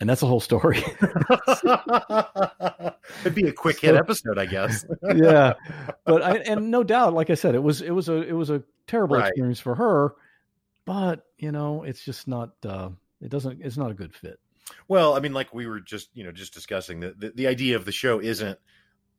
[0.00, 0.76] and that's the whole story.
[3.20, 4.84] It'd be a quick hit episode, I guess.
[5.14, 5.54] yeah,
[6.04, 8.50] but I and no doubt, like I said, it was it was a it was
[8.50, 9.28] a terrible right.
[9.28, 10.12] experience for her
[10.86, 12.52] but you know, it's just not.
[12.64, 13.60] Uh, it doesn't.
[13.62, 14.38] It's not a good fit.
[14.88, 17.76] Well, I mean, like we were just you know just discussing the the, the idea
[17.76, 18.58] of the show isn't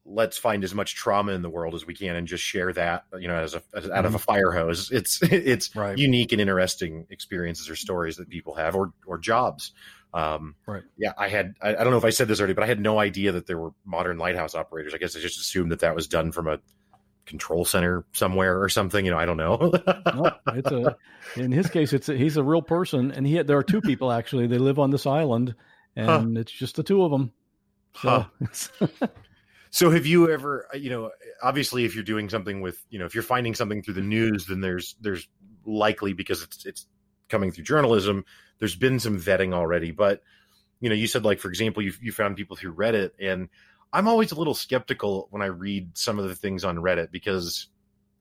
[0.07, 3.03] let's find as much trauma in the world as we can and just share that
[3.19, 4.23] you know as, a, as out of a mm-hmm.
[4.23, 5.97] fire hose it's it's right.
[5.97, 9.73] unique and interesting experiences or stories that people have or or jobs
[10.13, 12.63] um, right yeah i had I, I, don't know if i said this already but
[12.63, 15.71] i had no idea that there were modern lighthouse operators i guess i just assumed
[15.71, 16.59] that that was done from a
[17.27, 19.05] control center somewhere or something.
[19.05, 19.57] You know, I don't know.
[20.15, 20.97] no, it's a,
[21.35, 24.11] in his case, it's a, he's a real person, and he there are two people
[24.11, 24.47] actually.
[24.47, 25.55] They live on this island,
[25.95, 26.39] and huh.
[26.39, 27.31] it's just the two of them.
[28.01, 28.25] So,
[28.79, 29.07] huh.
[29.69, 31.11] so have you ever, uh, you know,
[31.41, 34.45] obviously, if you're doing something with, you know, if you're finding something through the news,
[34.47, 35.27] then there's there's
[35.65, 36.87] likely because it's it's
[37.29, 38.25] coming through journalism.
[38.59, 40.23] There's been some vetting already, but
[40.79, 43.49] you know, you said like for example, you you found people through Reddit and
[43.93, 47.67] I'm always a little skeptical when I read some of the things on Reddit because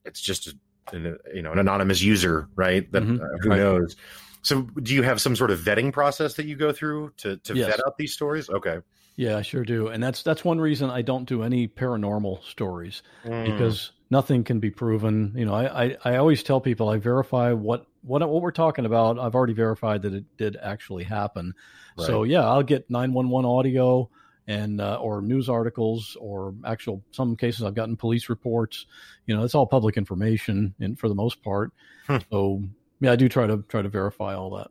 [0.04, 2.90] it's just a, an, you know an anonymous user, right?
[2.92, 3.22] That mm-hmm.
[3.22, 3.58] uh, who right.
[3.58, 3.96] knows.
[4.42, 7.54] So, do you have some sort of vetting process that you go through to to
[7.54, 7.68] yes.
[7.68, 8.48] vet out these stories?
[8.48, 8.78] Okay.
[9.16, 13.02] Yeah, I sure do, and that's that's one reason I don't do any paranormal stories
[13.24, 13.44] mm.
[13.46, 15.32] because nothing can be proven.
[15.34, 18.84] You know, I, I, I always tell people I verify what what what we're talking
[18.84, 19.18] about.
[19.18, 21.54] I've already verified that it did actually happen.
[21.96, 22.06] Right.
[22.06, 24.10] So yeah, I'll get nine one one audio
[24.46, 28.86] and uh, or news articles or actual some cases I've gotten police reports.
[29.26, 31.72] You know, it's all public information, and for the most part.
[32.06, 32.18] Hmm.
[32.30, 32.62] So
[33.00, 34.68] yeah, I do try to try to verify all that.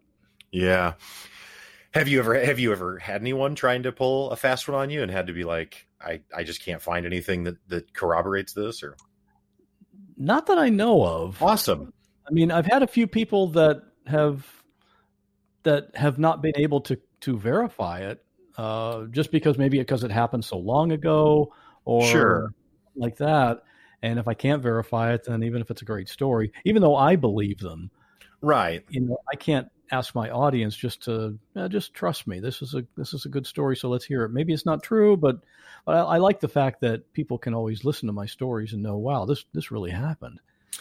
[0.51, 0.93] Yeah.
[1.91, 4.89] Have you ever have you ever had anyone trying to pull a fast one on
[4.89, 8.53] you and had to be like, I I just can't find anything that that corroborates
[8.53, 8.97] this or?
[10.17, 11.41] Not that I know of.
[11.41, 11.93] Awesome.
[12.27, 14.45] I mean, I've had a few people that have
[15.63, 18.24] that have not been able to to verify it
[18.57, 22.53] uh, just because maybe because it happened so long ago or sure.
[22.95, 23.63] like that.
[24.01, 26.95] And if I can't verify it, then even if it's a great story, even though
[26.95, 27.89] I believe them,
[28.41, 28.83] right?
[28.89, 31.37] You know, I can't ask my audience just to
[31.69, 32.39] just trust me.
[32.39, 34.29] This is a this is a good story, so let's hear it.
[34.31, 35.37] Maybe it's not true, but,
[35.85, 38.83] but I, I, like the fact that people can always listen to my stories and
[38.83, 40.39] know, wow, this this really happened.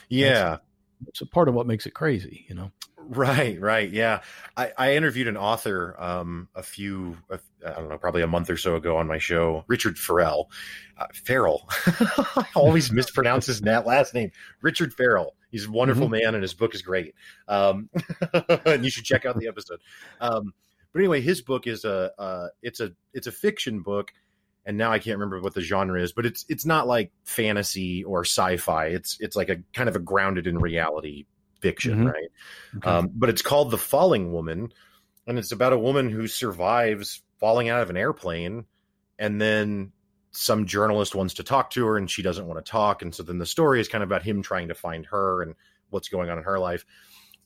[0.09, 0.59] Yeah,
[1.07, 2.73] it's a part of what makes it crazy, you know.
[3.09, 4.21] Right, right, yeah.
[4.57, 8.57] I, I interviewed an author um, a few, I don't know, probably a month or
[8.57, 10.51] so ago on my show, Richard Farrell.
[10.97, 14.31] Uh, Farrell, I always mispronounce his last name.
[14.63, 15.35] Richard Farrell.
[15.51, 16.25] He's a wonderful mm-hmm.
[16.25, 17.15] man, and his book is great.
[17.49, 17.91] Um,
[18.67, 19.81] and you should check out the episode.
[20.21, 20.53] Um,
[20.93, 24.13] but anyway, his book is a, uh, it's a, it's a fiction book,
[24.65, 28.03] and now I can't remember what the genre is, but it's it's not like fantasy
[28.05, 28.87] or sci-fi.
[28.87, 31.27] It's it's like a kind of a grounded in reality
[31.65, 32.13] fiction, Mhm.
[32.13, 32.29] right?
[32.77, 32.91] Okay.
[32.91, 34.71] Um, but it's called The Falling Woman,
[35.27, 38.67] and it's about a woman who survives falling out of an airplane,
[39.19, 39.93] and then
[40.31, 43.23] some journalist wants to talk to her, and she doesn't want to talk, and so
[43.23, 45.55] then the story is kind of about him trying to find her and
[45.89, 46.85] what's going on in her life.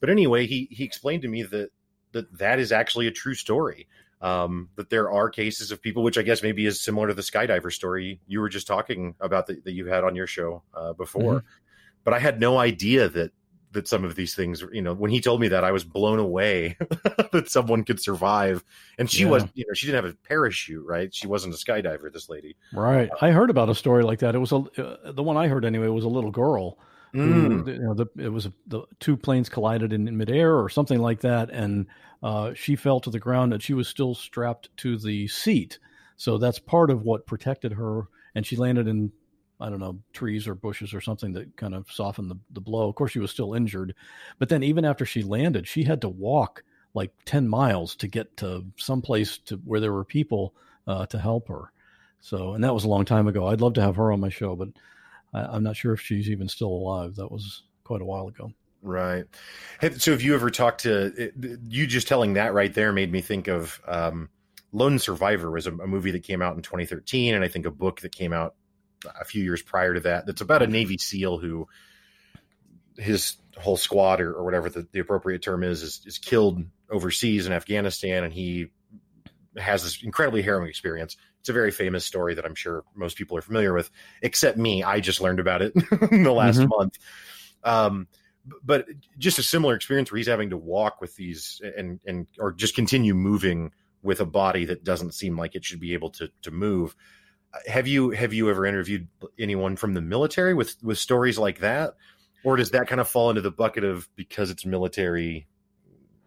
[0.00, 1.70] But anyway, he he explained to me that
[2.12, 3.86] that that is actually a true story.
[4.20, 7.22] Um, that there are cases of people, which I guess maybe is similar to the
[7.22, 10.92] skydiver story you were just talking about that, that you had on your show uh,
[10.92, 11.44] before.
[12.02, 13.30] But I had no idea that
[13.72, 16.18] that some of these things, you know, when he told me that, I was blown
[16.18, 16.76] away
[17.32, 18.64] that someone could survive.
[18.98, 19.30] And she Yeah.
[19.30, 21.14] was, you know, she didn't have a parachute, right?
[21.14, 22.12] She wasn't a skydiver.
[22.12, 22.56] This lady.
[22.72, 23.10] right.
[23.20, 24.34] I heard about a story like that.
[24.34, 26.78] It was a uh, the one I heard anyway was a little girl
[27.14, 27.64] Mm.
[27.64, 30.98] who, you know, the, it was the two planes collided in, in midair or something
[31.00, 31.86] like that, and
[32.22, 35.78] uh, she fell to the ground, and she was still strapped to the seat.
[36.16, 39.10] So that's part of what protected her, and she landed in
[39.60, 42.88] I don't know trees or bushes or something that kind of softened the, the blow.
[42.88, 43.94] Of course, she was still injured,
[44.38, 46.62] but then even after she landed, she had to walk
[46.94, 50.54] like ten miles to get to someplace to where there were people
[50.86, 51.72] uh, to help her.
[52.20, 53.46] So, and that was a long time ago.
[53.46, 54.68] I'd love to have her on my show, but
[55.32, 57.16] I, I'm not sure if she's even still alive.
[57.16, 58.52] That was quite a while ago.
[58.82, 59.24] Right.
[59.96, 61.32] So have you ever talked to
[61.68, 61.86] you?
[61.86, 64.28] Just telling that right there made me think of um,
[64.72, 67.70] Lone Survivor was a, a movie that came out in 2013, and I think a
[67.70, 68.54] book that came out
[69.04, 70.26] a few years prior to that.
[70.26, 71.68] That's about a Navy SEAL who
[72.96, 77.46] his whole squad or, or whatever the, the appropriate term is, is is killed overseas
[77.46, 78.68] in Afghanistan, and he
[79.56, 81.16] has this incredibly harrowing experience.
[81.40, 83.90] It's a very famous story that I'm sure most people are familiar with,
[84.22, 84.82] except me.
[84.82, 85.72] I just learned about it
[86.10, 86.68] in the last Mhm.
[86.68, 86.98] month.
[87.64, 88.08] Um,
[88.62, 88.86] but
[89.18, 92.74] just a similar experience where he's having to walk with these and and or just
[92.74, 96.50] continue moving with a body that doesn't seem like it should be able to to
[96.50, 96.96] move.
[97.66, 99.08] Have you have you ever interviewed
[99.38, 101.94] anyone from the military with with stories like that,
[102.44, 105.46] or does that kind of fall into the bucket of because it's military,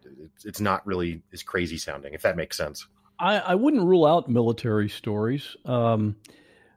[0.04, 2.14] it's, it's not really as crazy sounding?
[2.14, 2.86] If that makes sense.
[3.18, 5.56] I, I wouldn't rule out military stories.
[5.64, 6.16] Um,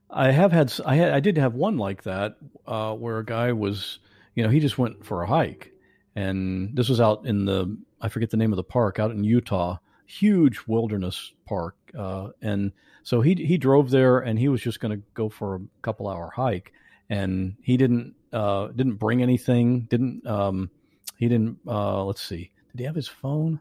[0.10, 3.51] I have had I had I did have one like that uh, where a guy
[3.51, 3.99] was
[4.36, 5.71] you know he just went for a hike
[6.15, 9.23] and this was out in the I forget the name of the park out in
[9.23, 12.71] Utah huge wilderness park uh, and
[13.03, 16.08] so he he drove there and he was just going to go for a couple
[16.08, 16.73] hour hike
[17.10, 20.69] and he didn't uh, didn't bring anything didn't um,
[21.17, 23.60] he didn't uh, let's see did he have his phone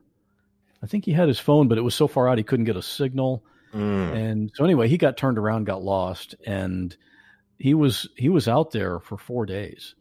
[0.84, 2.76] I think he had his phone, but it was so far out he couldn't get
[2.76, 3.42] a signal.
[3.72, 4.14] Mm.
[4.14, 6.94] And so anyway, he got turned around, got lost, and
[7.58, 9.94] he was he was out there for four days,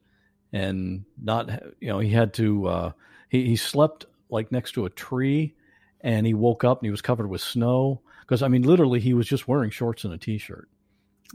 [0.52, 2.92] and not you know he had to uh,
[3.30, 5.56] he he slept like next to a tree,
[6.04, 9.14] and he woke up and he was covered with snow because I mean literally he
[9.14, 10.70] was just wearing shorts and a t-shirt,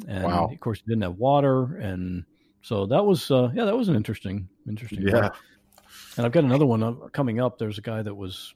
[0.06, 0.50] and Wow.
[0.52, 2.24] of course he didn't have water, and
[2.62, 5.20] so that was uh, yeah that was an interesting interesting Yeah.
[5.20, 5.30] one.
[6.16, 7.58] And I've got another one coming up.
[7.58, 8.52] There's a guy that was,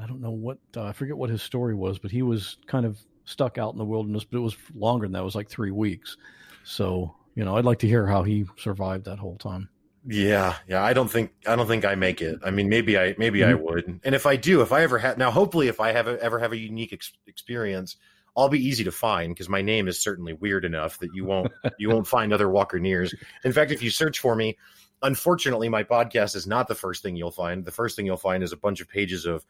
[0.00, 2.86] I don't know what, uh, I forget what his story was, but he was kind
[2.86, 5.20] of stuck out in the wilderness, but it was longer than that.
[5.20, 6.16] It was like three weeks.
[6.62, 9.68] So, you know, I'd like to hear how he survived that whole time.
[10.10, 10.82] Yeah, yeah.
[10.82, 12.38] I don't think I don't think I make it.
[12.42, 13.60] I mean, maybe I maybe I Mhm.
[13.62, 14.00] would.
[14.04, 16.38] And if I do, if I ever have now, hopefully, if I have a, ever
[16.38, 17.96] have a unique ex- experience,
[18.34, 21.52] I'll be easy to find because my name is certainly weird enough that you won't
[21.78, 23.14] you won't find other Walker Nears.
[23.44, 24.56] In fact, if you search for me,
[25.02, 27.66] unfortunately, my podcast is not the first thing you'll find.
[27.66, 29.44] The first thing you'll find is a bunch of pages of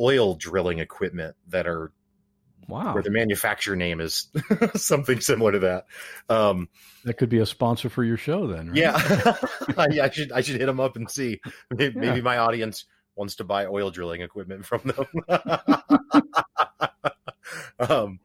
[0.00, 1.92] oil drilling equipment that are
[2.70, 2.94] Wow.
[2.94, 4.28] where the manufacturer name is
[4.76, 5.86] something similar to that.
[6.28, 6.68] Um,
[7.04, 8.68] That could be a sponsor for your show then.
[8.70, 8.76] right?
[8.78, 8.96] yeah,
[9.76, 11.40] I, I should I should hit them up and see.
[11.70, 12.00] Maybe, Yeah.
[12.00, 12.84] maybe my audience
[13.16, 15.06] wants to buy oil drilling equipment from them.
[17.78, 18.20] um,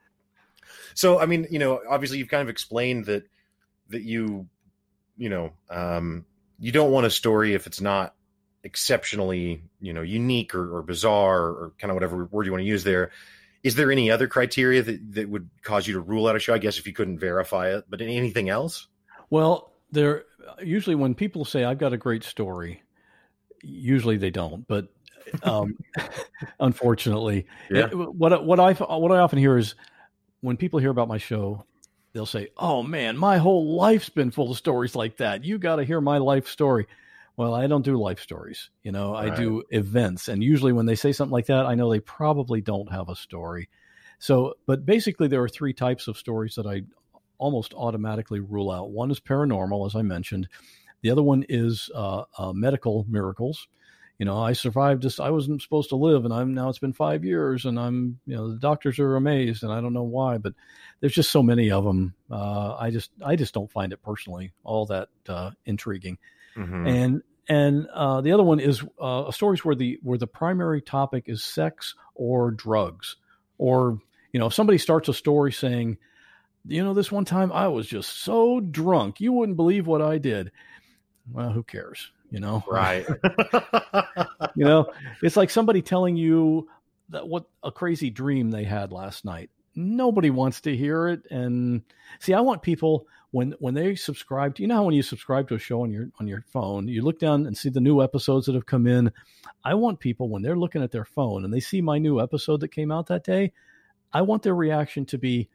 [0.94, 3.24] so I mean, you know, obviously you've kind of explained that
[3.90, 4.48] that you,
[5.18, 6.26] you know, um,
[6.60, 8.16] you don't want a story if it's not
[8.64, 12.68] exceptionally, you know, unique or, or bizarre or kind of whatever word you want to
[12.68, 13.12] use there.
[13.66, 16.54] Is there any other criteria that, that would cause you to rule out a show?
[16.54, 18.88] I guess if you couldn't verify it, but anything else?
[19.32, 20.26] Well, there
[20.62, 22.84] usually when people say I've got a great story,
[23.64, 24.88] usually they don't, but
[25.42, 25.76] um,
[26.60, 27.88] unfortunately, Yeah.
[27.88, 29.74] it- what what I what I often hear is
[30.42, 31.66] when people hear about my show,
[32.14, 35.44] they'll say, "Oh man, my whole life's been full of stories like that.
[35.44, 36.86] You got to hear my life story."
[37.38, 38.70] Well, I don't do life stories.
[38.84, 41.90] You know, I do events, and usually when they say something like that, I know
[41.92, 43.68] they probably don't have a story.
[44.20, 46.84] So, but basically, there are three types of stories that I
[47.38, 48.92] almost automatically rule out.
[48.92, 50.48] One is paranormal, as I mentioned.
[51.02, 53.68] The other one is uh, uh, medical miracles.
[54.18, 55.20] you know, I survived this.
[55.20, 58.36] I wasn't supposed to live, and I'm now it's been five years, and I'm, you
[58.36, 60.54] know, the doctors are amazed, and I don't know why, but
[61.02, 62.16] there's just so many of them.
[62.32, 66.18] Uh, I just, I just don't find it personally all that uh, intriguing.
[66.58, 66.88] Mm-hmm.
[66.88, 71.26] And and uh, the other one is uh, stories where the where the primary topic
[71.28, 73.18] is sex or drugs,
[73.58, 74.00] or
[74.32, 75.98] you know, if somebody starts a story saying,
[76.66, 80.18] you know, this one time I was just so drunk, you wouldn't believe what I
[80.18, 80.52] did.
[81.32, 82.12] Well, who cares?
[82.32, 83.06] you know right
[84.56, 84.92] you know
[85.22, 86.68] it's like somebody telling you
[87.10, 91.82] that what a crazy dream they had last night nobody wants to hear it and
[92.20, 95.56] see i want people when when they subscribe to you know when you subscribe to
[95.56, 98.46] a show on your on your phone you look down and see the new episodes
[98.46, 99.12] that have come in?
[99.66, 102.62] I want people when they're looking at their phone and they see my new episode
[102.62, 103.52] that came out that day
[104.14, 105.50] i want their reaction to be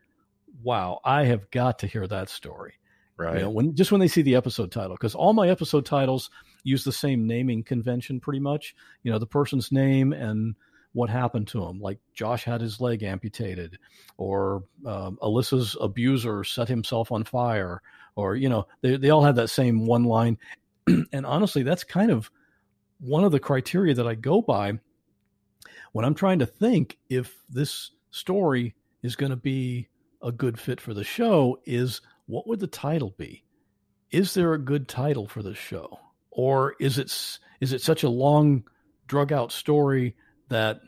[0.62, 2.74] wow i have got to hear that story.
[3.16, 5.86] Right you know, when just when they see the episode title because all my episode
[5.86, 6.30] titles
[6.64, 8.74] use the same naming convention pretty much.
[9.02, 10.54] You know, the person's name and
[10.92, 11.80] what happened to him.
[11.80, 13.78] Like Josh had his leg amputated,
[14.16, 17.82] or um, Alyssa's abuser set himself on fire,
[18.16, 20.38] or, you know, they, they all have that same one line.
[21.12, 22.30] and honestly, that's kind of
[22.98, 24.78] one of the criteria that I go by
[25.92, 29.88] when I'm trying to think if this story is going to be
[30.22, 33.44] a good fit for the show is what would the title be?
[34.10, 35.98] Is there a good title for the show?
[36.30, 37.06] or is it
[37.60, 38.64] is it such a long
[39.06, 40.16] drug out story
[40.50, 40.80] that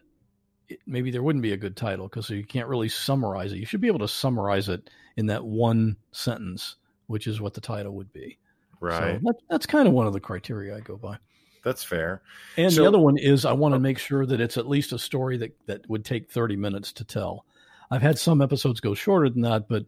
[0.68, 3.58] it, maybe there wouldn't be a good title because you can't really summarize it.
[3.58, 7.60] You should be able to summarize it in that one sentence, which is what the
[7.60, 8.38] title would be.
[8.80, 9.18] Right.
[9.18, 11.16] So that, that's kind of one of the criteria I go by.
[11.64, 12.22] That's fair.
[12.56, 14.92] And so, the other one is I want to make sure that it's at least
[14.92, 17.46] a story that, that would take 30 minutes to tell.
[17.90, 19.84] I've had some episodes go shorter than that, but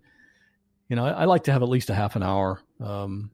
[0.89, 2.61] you know, I, I like to have at least a half an hour.
[2.81, 3.31] Um,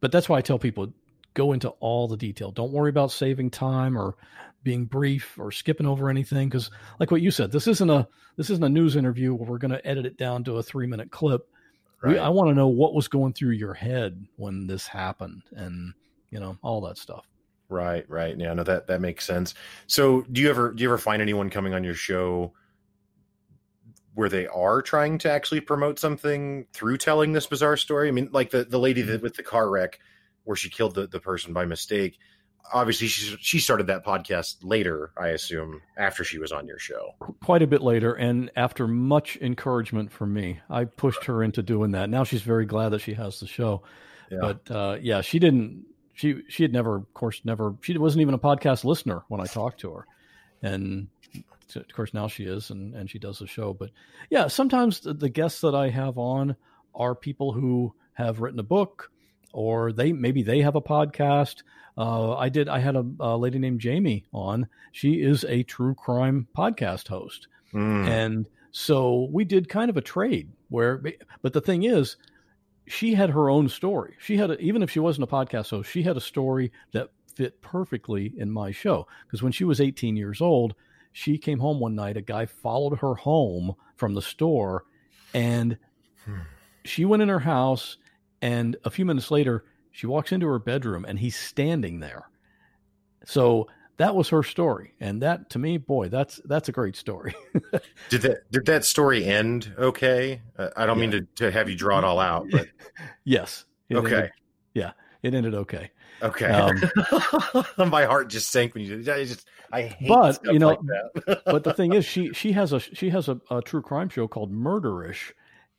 [0.00, 0.92] but that's why I tell people
[1.34, 2.50] go into all the detail.
[2.50, 4.16] Don't worry about saving time or
[4.62, 8.48] being brief or skipping over anything because like what you said this isn't a this
[8.48, 11.10] isn't a news interview where we're going to edit it down to a three minute
[11.10, 11.48] clip
[12.00, 12.12] right.
[12.12, 15.92] we, i want to know what was going through your head when this happened and
[16.32, 17.28] you know all that stuff.
[17.68, 18.36] Right right.
[18.36, 19.54] Yeah no that that makes sense.
[19.86, 22.52] So do you ever do you ever find anyone coming on your show
[24.14, 28.08] where they are trying to actually promote something through telling this bizarre story?
[28.08, 29.22] I mean like the the lady that mm-hmm.
[29.22, 30.00] with the car wreck
[30.44, 32.18] where she killed the, the person by mistake.
[32.72, 37.10] Obviously, she she started that podcast later, I assume, after she was on your show.
[37.42, 41.90] Quite a bit later, and after much encouragement from me, I pushed her into doing
[41.92, 42.08] that.
[42.08, 43.82] Now she's very glad that she has the show.
[44.30, 44.38] Yeah.
[44.40, 45.84] But uh, yeah, she didn't.
[46.14, 47.74] She she had never, of course, never.
[47.82, 50.06] She wasn't even a podcast listener when I talked to her,
[50.62, 51.08] and
[51.74, 53.74] of course now she is, and and she does the show.
[53.74, 53.90] But
[54.30, 56.56] yeah, sometimes the, the guests that I have on
[56.94, 59.10] are people who have written a book
[59.52, 61.62] or they maybe they have a podcast.
[61.96, 62.68] Uh, I did.
[62.68, 64.66] I had a, a, lady named Jamie on.
[64.92, 68.06] She is a true crime podcast host, mm.
[68.06, 71.02] and so we did kind of a trade where.
[71.42, 72.16] But the thing is,
[72.86, 74.14] she had her own story.
[74.18, 77.10] She had a, even if she wasn't a podcast host, she had a story that
[77.34, 79.06] fit perfectly in my show.
[79.26, 80.74] Because when she was 18 years old,
[81.12, 82.16] she came home one night.
[82.16, 84.84] A guy followed her home from the store,
[85.34, 85.76] and
[86.24, 86.40] hmm.
[86.84, 87.98] she went in her house
[88.42, 92.28] and a few minutes later, she walks into her bedroom and he's standing there.
[93.24, 97.34] So that was her story, and that to me, boy, that's that's a great story.
[98.08, 100.42] did that did that story end okay?
[100.58, 101.00] Uh, I don't yeah.
[101.02, 102.66] mean to, to have you draw it all out, but
[103.24, 104.30] yes, okay, ended,
[104.74, 105.90] yeah, it ended okay.
[106.20, 106.80] Okay, um,
[107.90, 109.08] my heart just sank when you did.
[109.08, 110.78] I just I hate but you know,
[111.26, 114.08] like but the thing is, she she has a she has a, a true crime
[114.08, 115.32] show called Murderish,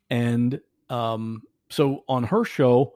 [0.09, 1.43] and um,
[1.73, 2.93] so on her show,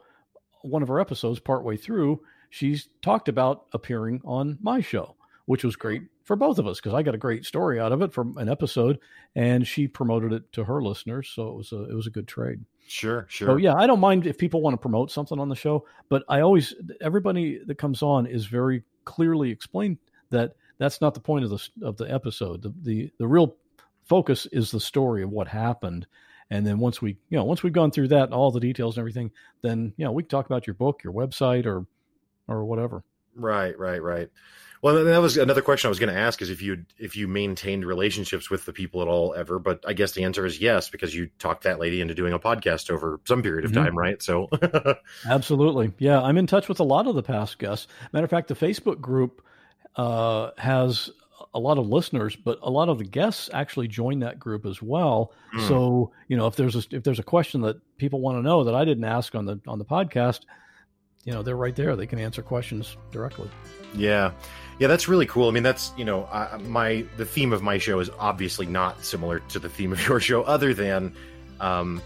[0.62, 5.16] one of her episodes, partway through, she's talked about appearing on my show,
[5.46, 6.08] which was great mm.
[6.24, 8.50] for both of us because I got a great story out of it from an
[8.50, 9.00] episode,
[9.36, 12.28] and she promoted it to her listeners, so it was a it was a good
[12.28, 12.64] trade.
[12.88, 13.48] Sure, sure.
[13.48, 16.24] So yeah, I don't mind if people want to promote something on the show, but
[16.30, 19.98] I always everybody that comes on is very clearly explained
[20.30, 22.62] that that's not the point of the of the episode.
[22.62, 23.56] The the the real
[24.06, 26.08] focus is the story of what happened
[26.50, 29.02] and then once we, you know, once we've gone through that all the details and
[29.02, 29.32] everything,
[29.62, 31.86] then you know we can talk about your book, your website, or
[32.48, 33.04] or whatever.
[33.36, 34.30] Right, right, right.
[34.82, 37.28] Well, that was another question I was going to ask: is if you if you
[37.28, 39.60] maintained relationships with the people at all ever?
[39.60, 42.40] But I guess the answer is yes because you talked that lady into doing a
[42.40, 43.84] podcast over some period of mm-hmm.
[43.84, 44.22] time, right?
[44.22, 44.50] So,
[45.28, 47.88] absolutely, yeah, I'm in touch with a lot of the past guests.
[48.14, 49.42] Matter of fact, the Facebook group
[49.96, 51.10] uh, has
[51.54, 54.82] a lot of listeners, but a lot of the guests actually join that group as
[54.82, 55.32] well.
[55.56, 55.68] Mm.
[55.68, 58.64] So you know, if there's a if there's a question that people want to know
[58.64, 60.42] that I didn't ask on the on the podcast,
[61.28, 61.96] you know, they're right there.
[61.96, 63.50] They can answer questions directly.
[63.94, 64.32] Yeah,
[64.80, 65.50] yeah, that's really cool.
[65.50, 69.04] I mean, that's you know, I, my the theme of my show is obviously not
[69.04, 71.14] similar to the theme of your show, other than,
[71.60, 72.02] um,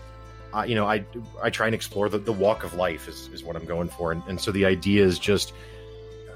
[0.53, 1.05] I, you know, I
[1.41, 4.11] I try and explore the, the walk of life is is what I'm going for,
[4.11, 5.53] and, and so the idea is just,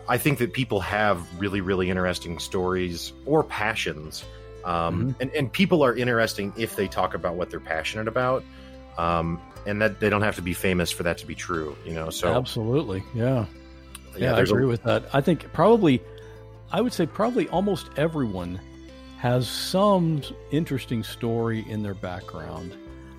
[0.08, 4.24] I think that people have really really interesting stories or passions,
[4.64, 5.16] um, Mhm.
[5.20, 8.44] and and people are interesting if they talk about what they're passionate about.
[8.98, 11.94] Um, and that they don't have to be famous for that to be true, you
[11.94, 12.10] know.
[12.12, 13.04] So Absolutely.
[13.16, 13.46] Yeah.
[14.16, 15.04] Yeah, I there's a- agree with that.
[15.12, 16.02] I think probably,
[16.72, 18.60] I would say probably almost everyone
[19.18, 22.74] has some interesting story in their background.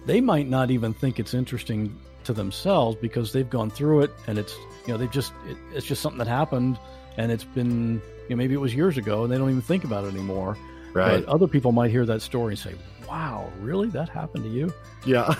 [0.07, 1.95] They might not even think it's interesting
[2.27, 4.55] to themselves because they've gone through it and it's
[4.87, 6.79] you know they've just it, it's just something that happened
[7.17, 9.85] and it's been you know maybe it was years ago and they don't even think
[9.85, 10.57] about it anymore.
[10.93, 11.25] right.
[11.25, 12.75] But other people might hear that story and say,
[13.09, 13.89] "Wow, really?
[13.89, 14.73] That happened to you?"
[15.05, 15.33] Yeah.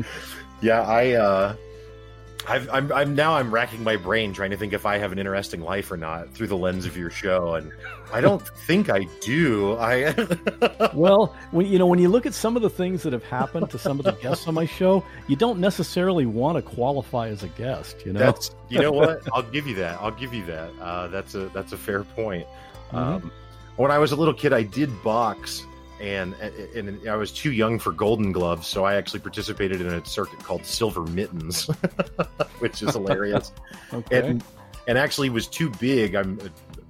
[0.62, 1.54] yeah, I uh
[2.50, 5.18] I've, I'm, I'm now I'm racking my brain trying to think if I have an
[5.18, 7.70] interesting life or not through the lens of your show, and
[8.12, 9.76] I don't think I do.
[9.76, 10.12] I
[10.94, 13.70] well, when you know when you look at some of the things that have happened
[13.70, 17.44] to some of the guests on my show, you don't necessarily want to qualify as
[17.44, 18.04] a guest.
[18.04, 20.72] You know, that's you know what I'll give you that I'll give you that.
[20.80, 22.46] Uh, that's a that's a fair point.
[22.90, 23.30] Um,
[23.76, 25.64] when I was a little kid, I did box,
[26.00, 26.34] and,
[26.74, 30.38] and I was too young for Golden Gloves, so I actually participated in a circuit
[30.40, 31.66] called Silver Mittens,
[32.58, 33.52] which is hilarious.
[33.92, 34.28] okay.
[34.28, 34.44] and
[34.88, 36.14] and actually was too big.
[36.14, 36.38] I'm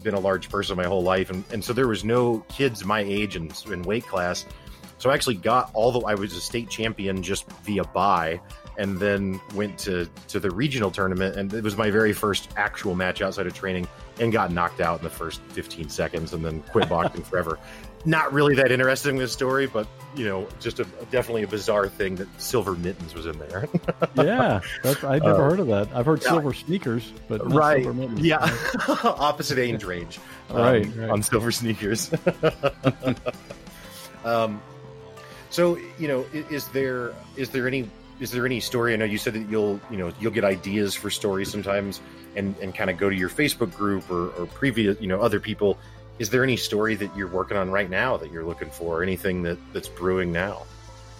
[0.02, 3.00] been a large person my whole life, and, and so there was no kids my
[3.00, 4.46] age in, in weight class.
[4.98, 6.00] So I actually got all the.
[6.00, 8.40] I was a state champion just via buy,
[8.78, 12.94] and then went to to the regional tournament, and it was my very first actual
[12.94, 13.88] match outside of training,
[14.18, 17.58] and got knocked out in the first 15 seconds, and then quit boxing forever.
[18.06, 19.86] Not really that interesting this story, but
[20.16, 23.68] you know, just a definitely a bizarre thing that Silver Mittens was in there.
[24.16, 25.88] yeah, that's, I've never Uh, heard of that.
[25.94, 26.30] I've heard yeah.
[26.30, 28.20] silver sneakers, but not right silver mittens.
[28.20, 28.56] yeah
[29.04, 31.10] opposite age range um, Right, right.
[31.10, 32.10] on silver sneakers
[34.24, 34.60] um
[35.50, 37.88] so you know is there is there any
[38.20, 40.94] is there any story i know you said that you'll you know you'll get ideas
[40.94, 42.00] for stories sometimes
[42.36, 45.40] and and kind of go to your facebook group or, or previous you know other
[45.40, 45.78] people
[46.20, 49.42] is there any story that you're working on right now that you're looking for anything
[49.42, 50.64] that that's brewing now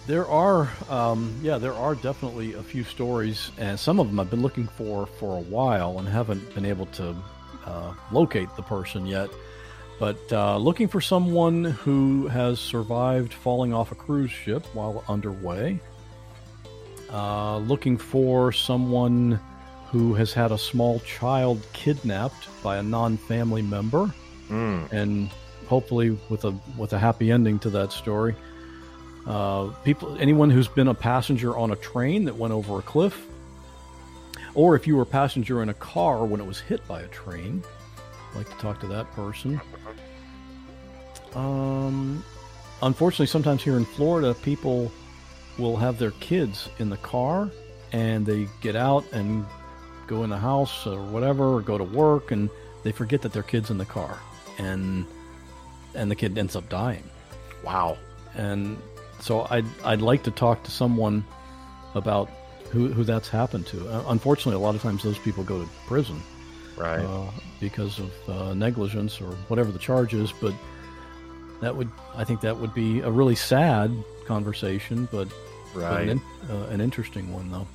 [0.07, 4.31] There are, um, yeah, there are definitely a few stories, and some of them I've
[4.31, 7.15] been looking for for a while and haven't been able to
[7.65, 9.29] uh, locate the person yet.
[9.99, 15.79] But uh, looking for someone who has survived falling off a cruise ship while underway.
[17.11, 19.39] Uh, looking for someone
[19.91, 24.11] who has had a small child kidnapped by a non-family member
[24.51, 25.29] mm, and
[25.67, 28.35] hopefully with a with a happy ending to that story.
[29.25, 33.25] Uh, people, anyone who's been a passenger on a train that went over a cliff,
[34.53, 37.07] or if you were a passenger in a car when it was hit by a
[37.07, 37.63] train,
[38.31, 39.61] I'd like to talk to that person.
[41.35, 42.23] Um,
[42.81, 44.91] unfortunately, sometimes here in Florida, people
[45.57, 47.49] will have their kids in the car,
[47.91, 49.45] and they get out and
[50.07, 52.49] go in the house or whatever, or go to work, and
[52.83, 54.17] they forget that their kid's in the car,
[54.57, 55.05] and
[55.93, 57.03] and the kid ends up dying.
[57.63, 57.97] wow
[58.35, 58.77] And
[59.19, 61.23] so I'd I'd like to talk to someone
[61.95, 62.29] about
[62.71, 63.87] who who that's happened to.
[63.87, 66.21] Uh, unfortunately, a lot of times those people go to prison
[66.77, 67.29] right uh,
[67.59, 70.31] because of uh, negligence or whatever the charge is.
[70.31, 70.53] But
[71.61, 73.91] that would I think that would be a really sad
[74.25, 75.27] conversation, but,
[75.73, 77.67] but right an, uh, an interesting one though.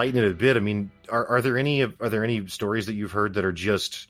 [0.00, 2.94] Lighten it a bit, I mean, are, are there any are there any stories that
[2.94, 4.08] you've heard that are just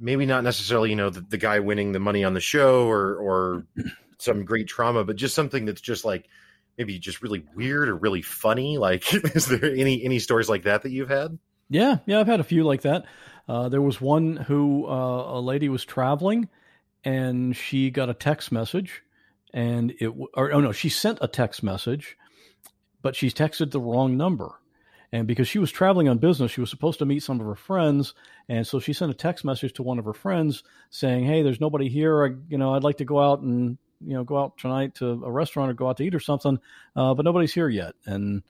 [0.00, 3.16] maybe not necessarily you know the, the guy winning the money on the show or
[3.16, 3.66] or
[4.18, 6.26] some great trauma, but just something that's just like
[6.78, 8.78] maybe just really weird or really funny?
[8.86, 11.38] Like, is there any any stories like that that you've had?
[11.68, 13.04] Yeah, yeah, I've had a few like that.
[13.46, 16.48] Uh, there was one who uh, a lady was traveling,
[17.04, 19.02] and she got a text message,
[19.52, 22.16] and it or oh no, she sent a text message,
[23.04, 24.58] but she texted the wrong number.
[25.12, 27.54] And because she was traveling on business, she was supposed to meet some of her
[27.54, 28.14] friends,
[28.48, 31.60] and so she sent a text message to one of her friends saying, "Hey, there's
[31.60, 32.24] nobody here.
[32.24, 35.22] I, you know, I'd like to go out and you know go out tonight to
[35.22, 36.58] a restaurant or go out to eat or something,
[36.96, 38.42] uh, but nobody's here yet." And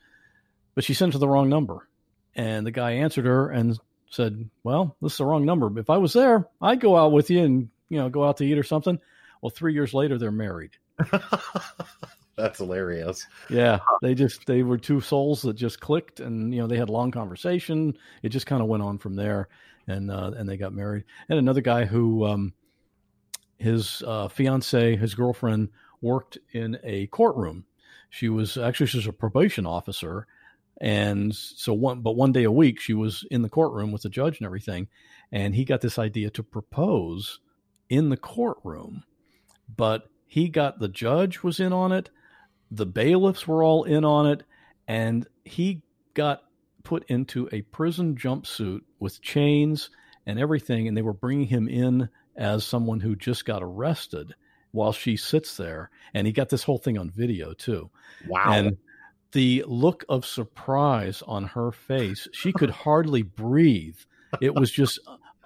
[0.76, 1.88] but she sent to the wrong number,
[2.36, 3.76] and the guy answered her and
[4.08, 5.78] said, "Well, this is the wrong number.
[5.78, 8.46] If I was there, I'd go out with you and you know go out to
[8.46, 9.00] eat or something."
[9.42, 10.70] Well, three years later, they're married.
[12.36, 13.26] That's hilarious.
[13.48, 16.88] Yeah, they just they were two souls that just clicked, and you know they had
[16.88, 17.96] a long conversation.
[18.22, 19.48] It just kind of went on from there,
[19.86, 21.04] and uh, and they got married.
[21.28, 22.52] And another guy who um,
[23.58, 25.68] his uh, fiance, his girlfriend,
[26.00, 27.66] worked in a courtroom.
[28.10, 30.26] She was actually she was a probation officer,
[30.80, 34.08] and so one but one day a week she was in the courtroom with the
[34.08, 34.88] judge and everything,
[35.30, 37.38] and he got this idea to propose
[37.88, 39.04] in the courtroom,
[39.76, 42.10] but he got the judge was in on it
[42.70, 44.42] the bailiffs were all in on it,
[44.88, 45.82] and he
[46.14, 46.42] got
[46.82, 49.90] put into a prison jumpsuit with chains
[50.26, 54.34] and everything, and they were bringing him in as someone who just got arrested
[54.72, 57.90] while she sits there, and he got this whole thing on video too.
[58.26, 58.52] Wow.
[58.52, 58.76] And
[59.32, 63.98] the look of surprise on her face, she could hardly breathe.
[64.40, 64.98] It was just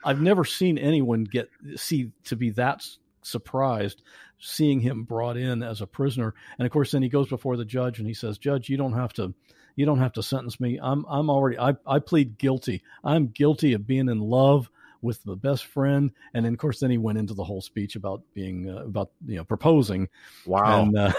[0.05, 2.87] I've never seen anyone get see to be that
[3.23, 4.03] surprised
[4.39, 6.35] seeing him brought in as a prisoner.
[6.59, 8.95] And of course, then he goes before the judge and he says, "Judge, you don't
[8.95, 9.35] have to."
[9.77, 10.81] You don't have to sentence me.
[10.83, 12.83] I'm I'm already I, I plead guilty.
[13.05, 14.69] I'm guilty of being in love
[15.03, 17.95] with the best friend, and then of course then he went into the whole speech
[17.97, 20.09] about being uh, about you know proposing.
[20.47, 20.83] Wow!
[20.83, 21.13] And uh,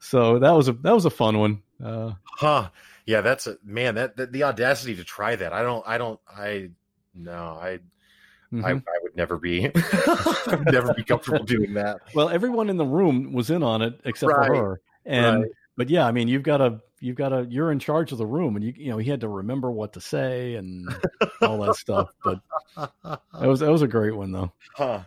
[0.00, 1.62] so that was a that was a fun one.
[1.82, 2.70] Uh, huh?
[3.04, 3.96] Yeah, that's a man.
[3.96, 5.52] That, that the audacity to try that.
[5.52, 5.86] I don't.
[5.86, 6.20] I don't.
[6.28, 6.70] I
[7.14, 7.58] no.
[7.60, 7.80] I
[8.52, 8.64] Mm-hmm.
[8.64, 9.62] I, I, would never be,
[10.70, 12.00] never be comfortable doing that.
[12.14, 14.46] Well, everyone in the room was in on it except right.
[14.46, 15.50] for her, and right.
[15.76, 18.26] but yeah, I mean, you've got to, you've got to, you're in charge of the
[18.26, 20.88] room, and you, you know, he had to remember what to say and
[21.42, 22.10] all that stuff.
[22.22, 22.40] But
[22.76, 24.52] it was, that was a great one though.
[24.74, 25.02] Huh.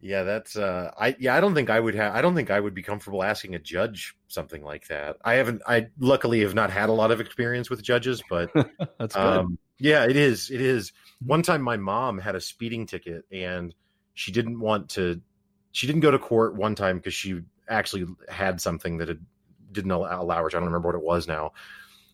[0.00, 2.60] Yeah, that's uh I yeah, I don't think I would have I don't think I
[2.60, 5.16] would be comfortable asking a judge something like that.
[5.24, 8.52] I haven't I luckily have not had a lot of experience with judges, but
[8.98, 9.20] that's good.
[9.20, 10.50] Um, yeah, it is.
[10.50, 10.92] It is.
[11.24, 13.74] One time my mom had a speeding ticket and
[14.14, 15.20] she didn't want to
[15.72, 19.24] she didn't go to court one time because she actually had something that had,
[19.70, 20.48] didn't allow her.
[20.48, 21.52] To, I don't remember what it was now.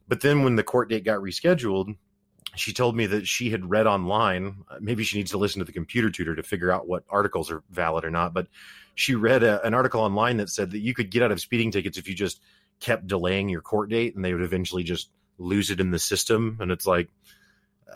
[0.08, 1.96] But then when the court date got rescheduled,
[2.56, 4.64] she told me that she had read online.
[4.68, 7.50] Uh, maybe she needs to listen to the computer tutor to figure out what articles
[7.50, 8.34] are valid or not.
[8.34, 8.48] But
[8.94, 11.70] she read a, an article online that said that you could get out of speeding
[11.70, 12.40] tickets if you just
[12.80, 15.08] kept delaying your court date, and they would eventually just
[15.38, 16.58] lose it in the system.
[16.60, 17.08] And it's like,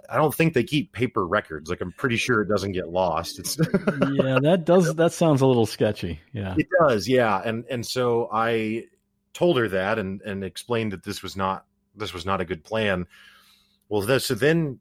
[0.09, 1.71] I don't think they keep paper records.
[1.71, 3.39] Like I'm pretty sure it doesn't get lost.
[3.39, 3.59] It's
[4.13, 6.21] yeah, that does that sounds a little sketchy.
[6.33, 7.09] Yeah, it does.
[7.09, 8.85] Yeah, and and so I
[9.35, 12.65] told her that and and explained that this was not this was not a good
[12.65, 13.07] plan.
[13.89, 14.79] Well, this, so then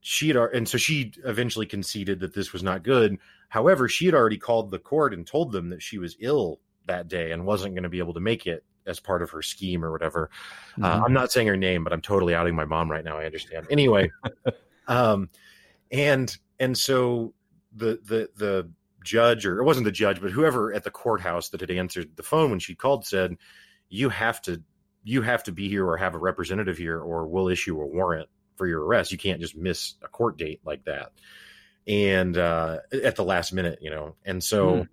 [0.00, 3.18] she had and so she eventually conceded that this was not good.
[3.48, 7.08] However, she had already called the court and told them that she was ill that
[7.08, 9.84] day and wasn't going to be able to make it as part of her scheme
[9.84, 10.30] or whatever.
[10.76, 10.84] Uh, mm-hmm.
[10.84, 13.18] Uh, I'm not saying her name, but I'm totally outing my mom right now.
[13.18, 13.66] I understand.
[13.70, 14.10] Anyway,
[14.88, 15.30] um,
[15.90, 17.34] and and so
[17.74, 18.70] the the the
[19.04, 22.22] judge or it wasn't the judge, but whoever at the courthouse that had answered the
[22.22, 23.36] phone when she called said,
[23.88, 24.62] "You have to
[25.04, 28.28] you have to be here or have a representative here, or we'll issue a warrant
[28.56, 29.12] for your arrest.
[29.12, 31.12] You can't just miss a court date like that."
[31.88, 34.68] And uh, at the last minute, you know, and so.
[34.68, 34.88] Mm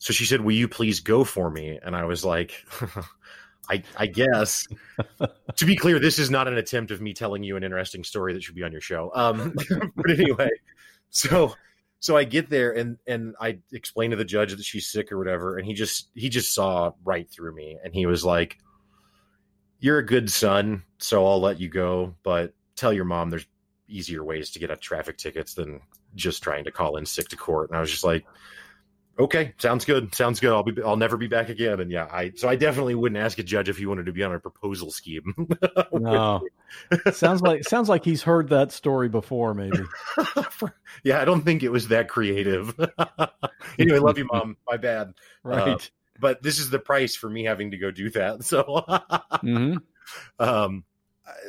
[0.00, 2.64] so she said, "Will you please go for me?" And I was like,
[3.70, 4.66] I, I guess.
[5.56, 8.32] to be clear, this is not an attempt of me telling you an interesting story
[8.32, 9.12] that should be on your show.
[9.14, 9.54] Um,
[9.96, 10.48] but anyway,
[11.10, 11.54] so
[12.00, 15.18] so I get there and and I explain to the judge that she's sick or
[15.18, 18.58] whatever, and he just he just saw right through me, and he was like,
[19.80, 23.46] "You're a good son, so I'll let you go, but tell your mom there's
[23.86, 25.80] easier ways to get out traffic tickets than
[26.14, 28.24] just trying to call in sick to court." And I was just like
[29.18, 30.14] okay, sounds good.
[30.14, 30.52] Sounds good.
[30.52, 31.80] I'll be I'll never be back again.
[31.80, 34.22] And yeah, I so I definitely wouldn't ask a judge if he wanted to be
[34.22, 35.34] on a proposal scheme.
[35.92, 36.42] no.
[37.12, 39.78] sounds like sounds like he's heard that story before, maybe.
[41.04, 42.78] yeah, I don't think it was that creative.
[43.78, 44.56] anyway, love you, mom.
[44.68, 45.14] My bad.
[45.42, 45.68] Right.
[45.68, 45.78] Uh,
[46.18, 48.44] but this is the price for me having to go do that.
[48.44, 49.76] So mm-hmm.
[50.38, 50.84] um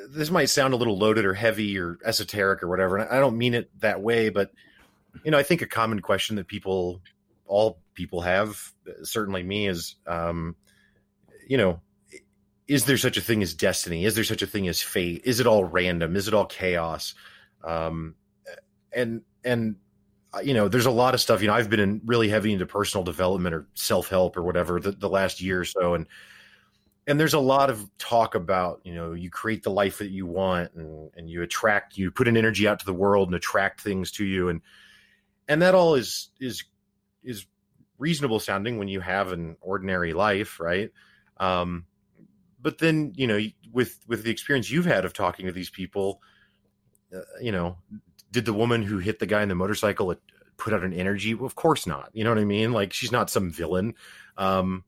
[0.10, 2.98] this might sound a little loaded or heavy or esoteric or whatever.
[2.98, 4.52] And I don't mean it that way, but
[5.24, 7.02] you know, I think a common question that people
[7.52, 8.72] all people have,
[9.04, 10.56] certainly me, is um,
[11.48, 11.82] you know,
[12.68, 14.06] is there such a thing as destiny?
[14.06, 15.24] Is there such a thing as fate?
[15.26, 16.16] Is it all random?
[16.16, 17.14] Is it all chaos?
[17.64, 18.16] Um,
[18.94, 19.76] and and
[20.34, 21.42] uh, you know, there's a lot of stuff.
[21.42, 24.80] You know, I've been in really heavy into personal development or self help or whatever
[24.80, 26.08] the, the last year or so, and
[27.06, 30.26] and there's a lot of talk about you know you create the life that you
[30.26, 33.82] want and and you attract you put an energy out to the world and attract
[33.82, 34.62] things to you and
[35.50, 36.64] and that all is is
[37.24, 37.46] is
[37.98, 40.92] reasonable sounding when you have an ordinary life right
[41.38, 41.86] um
[42.62, 43.40] but then you know
[43.72, 46.22] with with the experience you've had of talking to these people
[47.16, 47.78] uh, you know
[48.32, 50.16] did the woman who hit the guy in the motorcycle
[50.58, 53.12] put out an energy well, of course not you know what i mean like she's
[53.12, 53.94] not some villain
[54.38, 54.84] um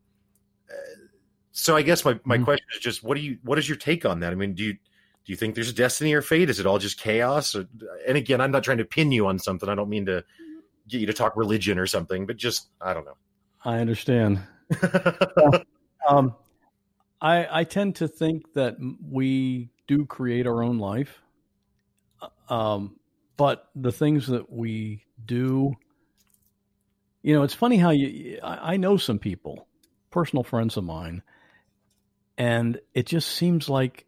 [1.53, 2.45] so I guess my, my mm-hmm.
[2.45, 4.31] question is just what do you what is your take on that?
[4.31, 6.49] I mean, do you do you think there's a destiny or fate?
[6.49, 7.55] Is it all just chaos?
[7.55, 7.65] Or,
[8.07, 9.69] and again, I'm not trying to pin you on something.
[9.69, 10.25] I don't mean to
[10.87, 13.17] get you to talk religion or something, but just I don't know.
[13.63, 14.39] I understand.
[16.07, 16.35] um,
[17.21, 18.77] I I tend to think that
[19.09, 21.21] we do create our own life,
[22.21, 22.97] uh, um,
[23.37, 25.73] but the things that we do,
[27.21, 28.39] you know, it's funny how you.
[28.43, 29.67] I, I know some people,
[30.11, 31.23] personal friends of mine,
[32.37, 34.05] and it just seems like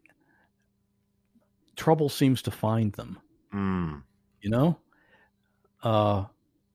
[1.76, 3.18] trouble seems to find them.
[3.54, 4.02] Mm.
[4.42, 4.78] You know,
[5.82, 6.24] uh,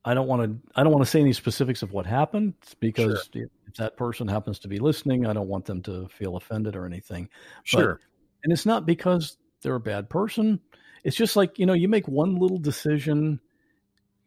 [0.04, 0.70] I don't want to.
[0.76, 3.44] I don't want to say any specifics of what happened because sure.
[3.68, 6.86] if that person happens to be listening, I don't want them to feel offended or
[6.86, 7.30] anything.
[7.64, 7.96] Sure.
[7.96, 8.04] But,
[8.44, 10.60] and it's not because they're a bad person.
[11.04, 13.40] It's just like you know, you make one little decision,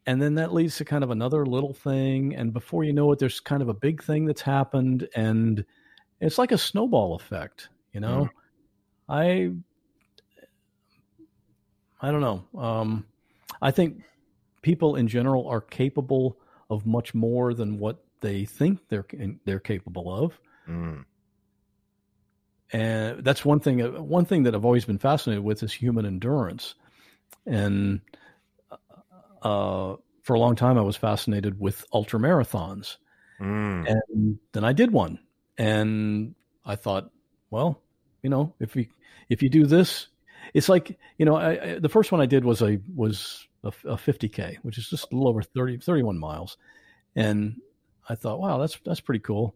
[0.07, 3.19] and then that leads to kind of another little thing, and before you know it,
[3.19, 5.65] there's kind of a big thing that's happened, and
[6.21, 8.29] it's like a snowball effect, you know.
[8.29, 8.31] Mm.
[9.09, 9.51] I
[12.01, 12.61] I don't know.
[12.61, 13.07] Um,
[13.63, 14.03] I think
[14.65, 16.39] people in general are capable
[16.71, 19.07] of much more than what they think they're
[19.45, 20.41] they're capable of.
[20.67, 21.05] Mm.
[22.73, 23.79] And that's one thing.
[24.09, 26.75] One thing that I've always been fascinated with is human endurance,
[27.47, 28.01] and
[29.43, 32.97] uh, for a long time I was fascinated with ultra marathons.
[33.39, 33.87] Mm.
[33.87, 35.19] And then I did one,
[35.59, 36.35] and
[36.65, 37.11] I thought,
[37.51, 37.83] well,
[38.23, 38.89] you know, if we
[39.29, 40.09] if you do this,
[40.55, 43.69] it's like you know, I, I, the first one I did was a was a,
[43.69, 46.57] a 50k, which is just a little over 30 31 miles,
[47.17, 47.61] and
[48.09, 49.55] I thought, wow, that's that's pretty cool.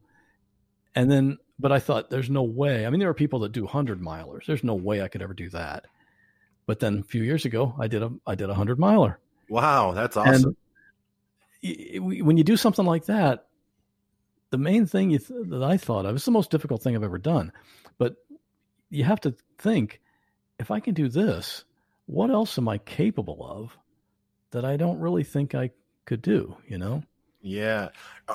[0.95, 2.87] And then, but I thought, there's no way.
[2.87, 4.47] I mean, there are people that do hundred milers.
[4.47, 5.87] There's no way I could ever do that.
[6.67, 9.19] But then a few years ago, I did a I did a hundred miler.
[9.49, 10.57] Wow, that's awesome.
[11.63, 13.47] And when you do something like that,
[14.51, 17.19] the main thing th- that I thought of, it's the most difficult thing I've ever
[17.19, 17.53] done,
[17.99, 18.17] but
[18.91, 20.01] you have to think
[20.59, 21.65] if I can do this,
[22.07, 23.77] what else am I capable of
[24.51, 25.71] that I don't really think I
[26.05, 27.03] could do, you know?
[27.41, 27.91] Yeah.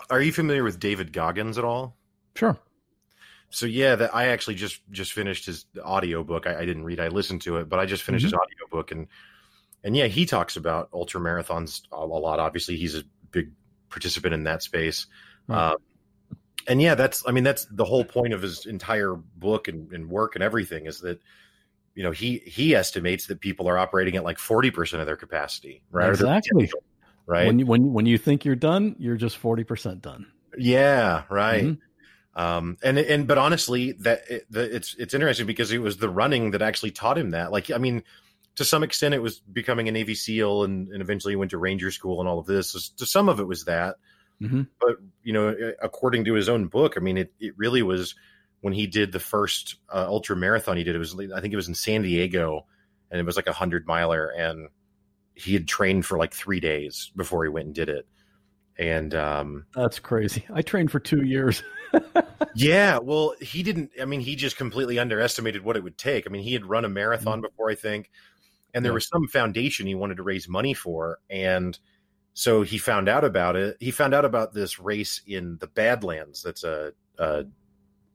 [0.10, 1.98] Are you familiar with David Goggins at all?
[2.36, 2.58] Sure.
[3.50, 6.48] So yeah, that I actually just just finished his audio book.
[6.48, 8.36] I, I didn't read, I listened to it, but I just finished mm-hmm.
[8.36, 9.08] his audio book and
[9.84, 12.40] and yeah, he talks about ultra marathons a, a lot.
[12.40, 13.52] Obviously, he's a big
[13.90, 15.08] participant in that space.
[15.50, 15.76] Uh,
[16.68, 20.10] and yeah, that's I mean that's the whole point of his entire book and, and
[20.10, 21.20] work and everything is that
[21.96, 25.16] you know he he estimates that people are operating at like forty percent of their
[25.16, 26.10] capacity, right?
[26.10, 26.72] Exactly.
[27.26, 27.48] Right.
[27.48, 30.28] When you when when you think you're done, you're just forty percent done.
[30.58, 31.24] Yeah.
[31.30, 31.64] Right.
[31.64, 32.42] Mm-hmm.
[32.42, 36.10] Um, and and but honestly, that it, the, it's it's interesting because it was the
[36.10, 37.52] running that actually taught him that.
[37.52, 38.04] Like, I mean,
[38.56, 41.92] to some extent, it was becoming a Navy SEAL, and, and eventually went to Ranger
[41.92, 42.72] School and all of this.
[42.72, 43.98] So, to some of it was that,
[44.44, 44.64] Mm-hmm.
[44.80, 48.16] But you know, according to his own book, I mean, it it really was
[48.64, 50.96] when he did the first uh, ultra marathon he did.
[50.96, 52.66] It was I think it was in San Diego,
[53.12, 54.70] and it was like a hundred miler, and
[55.36, 58.08] he had trained for like three days before he went and did it.
[58.80, 60.46] And um, that's crazy.
[60.54, 61.62] I trained for two years.
[62.56, 63.92] yeah, well, he didn't.
[64.02, 66.26] I mean, he just completely underestimated what it would take.
[66.26, 67.48] I mean, he had run a marathon mm-hmm.
[67.48, 68.10] before, I think,
[68.74, 68.96] and there yeah.
[68.96, 71.78] was some foundation he wanted to raise money for, and
[72.34, 73.76] so he found out about it.
[73.82, 76.42] He found out about this race in the Badlands.
[76.42, 77.44] That's a, a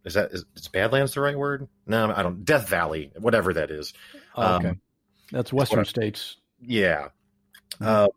[0.08, 1.68] is that is, is Badlands the right word?
[1.86, 2.44] No, I don't.
[2.44, 3.92] Death Valley, whatever that is.
[4.34, 4.80] Oh, okay, um,
[5.30, 6.36] that's Western states.
[6.60, 7.08] Yeah.
[7.74, 7.86] Mm-hmm.
[7.86, 8.08] Uh,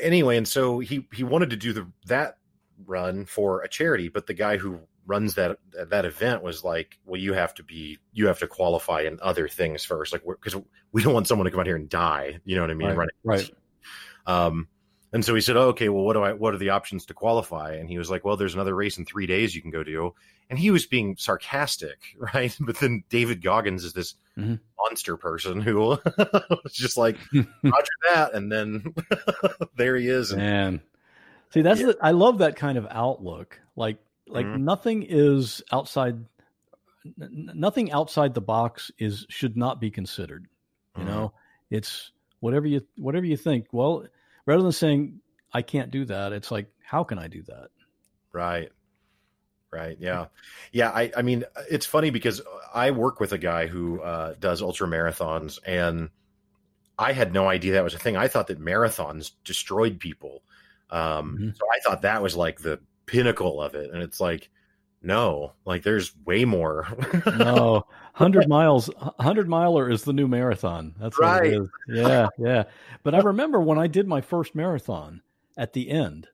[0.00, 2.38] anyway, and so he he wanted to do the that
[2.84, 7.20] run for a charity, but the guy who runs that that event was like, well,
[7.20, 10.56] you have to be you have to qualify in other things first, like because
[10.92, 12.38] we don't want someone to come out here and die.
[12.44, 12.94] You know what I mean?
[12.94, 13.08] Right.
[13.24, 13.50] right.
[14.26, 14.68] Um,
[15.16, 16.34] and so he said, oh, "Okay, well, what do I?
[16.34, 19.06] What are the options to qualify?" And he was like, "Well, there's another race in
[19.06, 20.12] three days you can go to."
[20.50, 22.00] And he was being sarcastic,
[22.34, 22.54] right?
[22.60, 24.56] But then David Goggins is this mm-hmm.
[24.78, 25.78] monster person who
[26.18, 28.94] was just like, "Roger that," and then
[29.78, 30.32] there he is.
[30.32, 30.80] And, Man,
[31.48, 31.86] see, that's yeah.
[31.86, 33.58] the, I love that kind of outlook.
[33.74, 33.96] Like,
[34.26, 34.66] like mm-hmm.
[34.66, 36.26] nothing is outside.
[37.06, 40.46] N- nothing outside the box is should not be considered.
[40.94, 41.10] You mm-hmm.
[41.10, 41.32] know,
[41.70, 43.68] it's whatever you whatever you think.
[43.72, 44.04] Well,
[44.46, 45.20] rather than saying
[45.52, 47.68] I can't do that, it's like how can I do that?
[48.32, 48.70] Right.
[49.70, 49.96] Right.
[50.00, 50.26] Yeah.
[50.72, 50.90] Yeah.
[50.90, 52.40] I, I mean, it's funny because
[52.72, 56.08] I work with a guy who uh, does ultra marathons, and
[56.98, 58.16] I had no idea that was a thing.
[58.16, 60.42] I thought that marathons destroyed people.
[60.90, 61.50] Um, mm-hmm.
[61.56, 63.90] So I thought that was like the pinnacle of it.
[63.92, 64.50] And it's like,
[65.02, 66.86] no, like there's way more.
[67.38, 68.90] no, hundred miles,
[69.20, 70.94] hundred miler is the new marathon.
[70.98, 71.58] That's right.
[71.88, 72.64] Yeah, yeah.
[73.02, 75.22] But I remember when I did my first marathon.
[75.58, 76.28] At the end,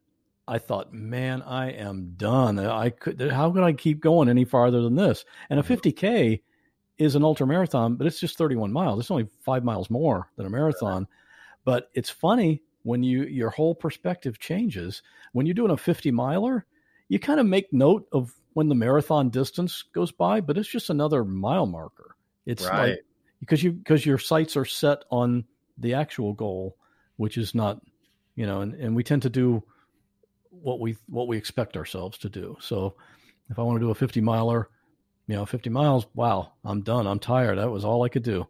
[0.48, 2.58] I thought, man, I am done.
[2.58, 3.20] I could.
[3.20, 5.24] How could I keep going any farther than this?
[5.48, 7.04] And a 50k mm-hmm.
[7.04, 8.98] is an ultra marathon, but it's just 31 miles.
[8.98, 11.06] It's only five miles more than a marathon.
[11.64, 15.02] But it's funny when you your whole perspective changes
[15.32, 16.66] when you're doing a 50 miler.
[17.12, 20.88] You kind of make note of when the marathon distance goes by, but it's just
[20.88, 22.16] another mile marker.
[22.46, 22.88] It's right.
[22.88, 23.04] like
[23.38, 25.44] because you because your sights are set on
[25.76, 26.74] the actual goal,
[27.16, 27.82] which is not,
[28.34, 29.62] you know, and, and we tend to do
[30.48, 32.56] what we what we expect ourselves to do.
[32.60, 32.94] So
[33.50, 34.70] if I want to do a 50 miler,
[35.26, 37.06] you know, 50 miles, wow, I'm done.
[37.06, 37.58] I'm tired.
[37.58, 38.46] That was all I could do.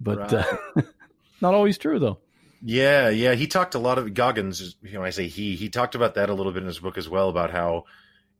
[0.00, 0.46] But right.
[0.78, 0.82] uh,
[1.42, 2.20] not always true though.
[2.62, 3.34] Yeah, yeah.
[3.34, 4.76] He talked a lot of Goggins.
[4.80, 5.54] You know, I say he.
[5.54, 7.84] He talked about that a little bit in his book as well about how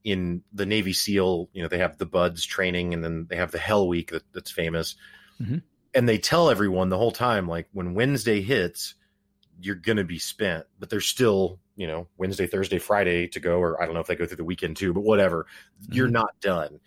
[0.07, 3.51] in the Navy SEAL, you know, they have the BUD/S training and then they have
[3.51, 4.95] the Hell Week that, that's famous.
[5.41, 5.57] Mm-hmm.
[5.93, 8.95] And they tell everyone the whole time, like when Wednesday hits,
[9.59, 13.57] you're going to be spent, but there's still, you know, Wednesday, Thursday, Friday to go,
[13.57, 15.45] or I don't know if they go through the weekend too, but whatever.
[15.83, 15.93] Mm-hmm.
[15.93, 16.79] You're not done.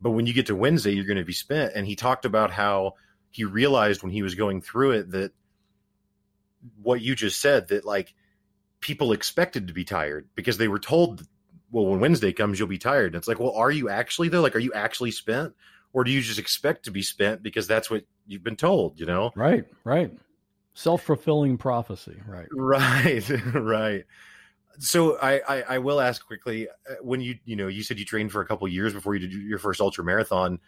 [0.00, 1.74] But when you get to Wednesday, you're going to be spent.
[1.76, 2.94] And he talked about how
[3.30, 5.30] he realized when he was going through it that
[6.82, 8.12] what you just said, that like
[8.80, 11.24] people expected to be tired because they were told
[11.76, 13.12] well, when Wednesday comes, you'll be tired.
[13.12, 14.40] And it's like, well, are you actually though?
[14.40, 15.52] Like, are you actually spent,
[15.92, 18.98] or do you just expect to be spent because that's what you've been told?
[18.98, 19.30] You know?
[19.36, 19.66] Right.
[19.84, 20.10] Right.
[20.72, 22.16] Self fulfilling prophecy.
[22.26, 22.46] Right.
[22.56, 23.30] Right.
[23.54, 24.04] right.
[24.78, 28.06] So I, I, I will ask quickly uh, when you you know you said you
[28.06, 30.58] trained for a couple years before you did your first ultra marathon.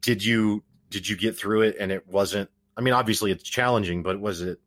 [0.00, 2.50] Did you did you get through it and it wasn't?
[2.76, 4.60] I mean, obviously it's challenging, but was it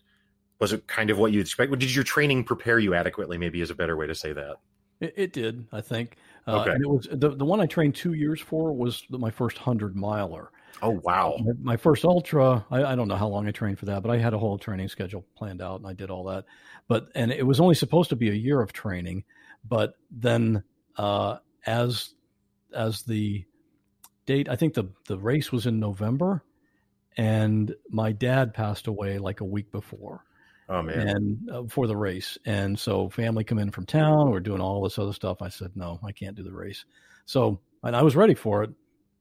[0.59, 1.71] was it kind of what you expect?
[1.79, 3.37] Did your training prepare you adequately?
[3.37, 4.57] Maybe is a better way to say that.
[5.01, 6.15] It, it did, I think.
[6.47, 6.71] Uh, okay.
[6.71, 9.95] And it was the the one I trained two years for was my first hundred
[9.95, 10.51] miler.
[10.81, 11.35] Oh wow!
[11.43, 14.09] My, my first ultra, I, I, don't know how long I trained for that, but
[14.09, 16.45] I had a whole training schedule planned out, and I did all that.
[16.87, 19.23] But and it was only supposed to be a year of training,
[19.67, 20.63] but then
[20.97, 22.13] uh, as
[22.73, 23.43] as the
[24.25, 26.43] date, I think the the race was in November,
[27.17, 30.23] and my dad passed away like a week before,
[30.69, 31.07] Oh man!
[31.07, 34.31] And uh, for the race, and so family come in from town.
[34.31, 35.41] We're doing all this other stuff.
[35.41, 36.85] I said, no, I can't do the race.
[37.25, 38.71] So, and I was ready for it,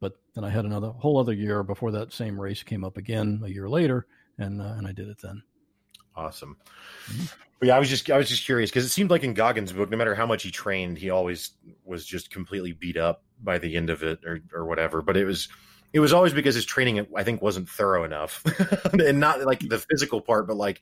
[0.00, 3.40] but then I had another whole other year before that same race came up again
[3.44, 4.06] a year later,
[4.38, 5.42] and uh, and I did it then.
[6.14, 6.56] Awesome.
[7.06, 7.66] Mm-hmm.
[7.66, 9.90] Yeah, I was just I was just curious because it seemed like in Goggins' book,
[9.90, 11.50] no matter how much he trained, he always
[11.84, 15.02] was just completely beat up by the end of it, or or whatever.
[15.02, 15.48] But it was
[15.92, 18.42] it was always because his training I think wasn't thorough enough,
[18.92, 20.80] and not like the physical part, but like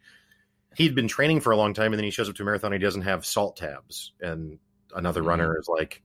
[0.79, 2.73] he'd been training for a long time and then he shows up to a marathon
[2.73, 4.13] he doesn't have salt tabs.
[4.21, 4.59] And
[4.95, 5.29] another mm-hmm.
[5.29, 6.03] runner is like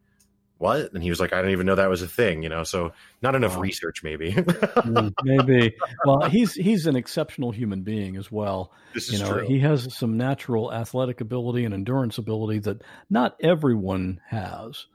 [0.58, 0.94] what?
[0.94, 2.64] And he was like i don't even know that was a thing you know?
[2.64, 3.62] So not enough wow.
[3.62, 4.32] research maybe.
[4.84, 5.76] Mm, maybe.
[6.06, 8.74] Well he's he's an exceptional human being as well.
[8.94, 9.48] This is you know true.
[9.48, 14.88] he has some natural athletic ability and endurance ability that not everyone has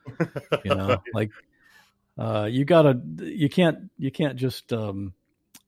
[0.65, 1.01] you know?
[1.15, 1.31] Like
[2.19, 5.15] uh, you gotta you can't you can't just um,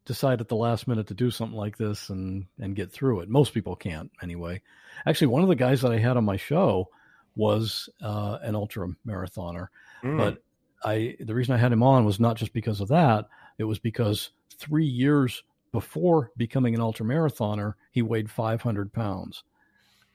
[0.05, 3.29] decide at the last minute to do something like this and and get through it.
[3.29, 4.63] Most people can't anyway.
[5.07, 6.89] Actually, one of the guys that I had on my show
[7.37, 9.69] was uh, an ultra marathoner,
[10.03, 10.17] mm.
[10.17, 10.43] but
[10.85, 13.29] I the reason I had him on was not just because of that.
[13.59, 15.43] It was because three years
[15.73, 19.45] before becoming an ultra marathoner, he weighed 500 pounds,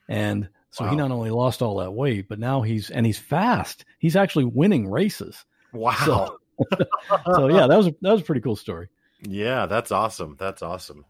[0.08, 0.90] and so wow.
[0.90, 3.84] he not only lost all that weight, but now he's and he's fast.
[3.98, 5.44] He's actually winning races.
[5.72, 5.94] Wow.
[6.04, 6.38] So,
[7.34, 8.88] so yeah, that was a, that was a pretty cool story.
[9.28, 10.36] Yeah, that's awesome.
[10.38, 11.04] That's awesome.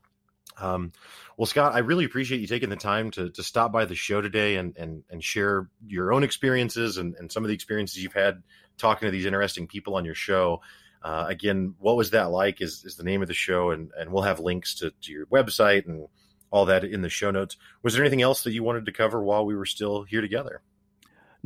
[0.59, 0.93] Um,
[1.37, 4.21] well, Scott, I really appreciate you taking the time to to stop by the show
[4.21, 8.15] today and and and share your own experiences and, and some of the experiences you've
[8.15, 8.43] had
[8.79, 10.63] talking to these interesting people on your show.
[11.03, 12.63] Uh, again, what was that like?
[12.63, 15.27] Is is the name of the show, and and we'll have links to, to your
[15.27, 16.09] website and
[16.51, 17.57] all that in the show notes.
[17.83, 20.63] Was there anything else that you wanted to cover while we were still here together?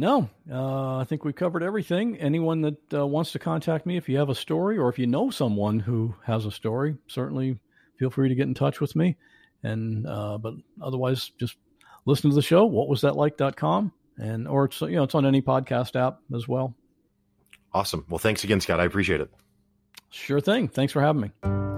[0.00, 2.16] No, uh, I think we covered everything.
[2.16, 5.06] Anyone that uh, wants to contact me, if you have a story or if you
[5.06, 7.58] know someone who has a story, certainly
[7.98, 9.18] feel free to get in touch with me.
[9.62, 11.56] And uh, but otherwise, just
[12.06, 12.64] listen to the show.
[12.64, 16.48] What was that like.com and or it's you know it's on any podcast app as
[16.48, 16.74] well.
[17.74, 18.06] Awesome.
[18.08, 18.80] Well, thanks again, Scott.
[18.80, 19.30] I appreciate it.
[20.08, 20.68] Sure thing.
[20.68, 21.69] Thanks for having me.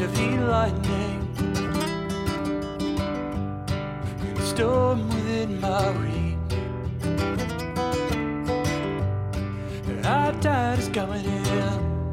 [0.00, 0.16] Of
[0.48, 1.20] lightning.
[4.40, 6.36] Storm within my reach.
[10.04, 12.10] High tide is coming in.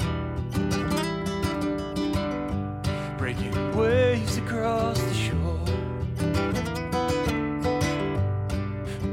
[3.18, 5.66] Breaking waves across the shore.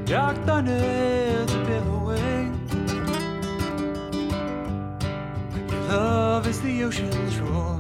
[0.06, 2.58] Dark thunder is billowing.
[5.70, 7.71] Your love is the ocean's roar.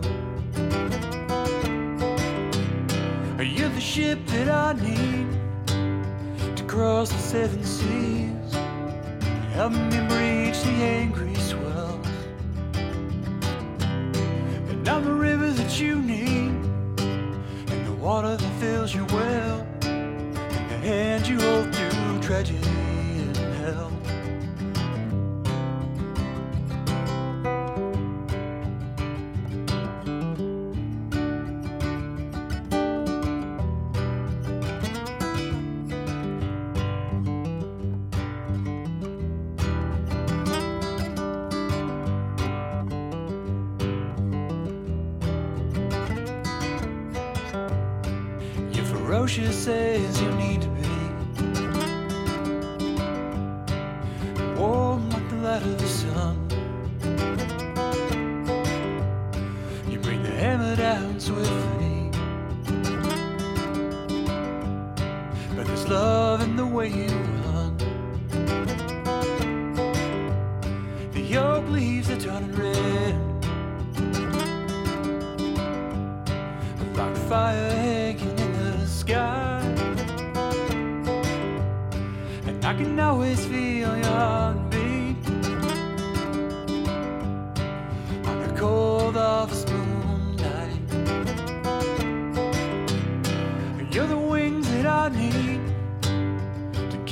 [3.82, 5.26] Ship that I need
[6.56, 8.54] to cross the seven seas?
[9.54, 12.06] Help me breach the angry swells.
[14.70, 16.52] And I'm the river that you need,
[17.72, 22.71] and the water that fills your well, and the hand you hold through tragedy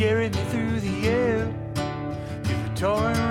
[0.01, 1.55] carry me through the air,
[2.43, 3.30] through the torrent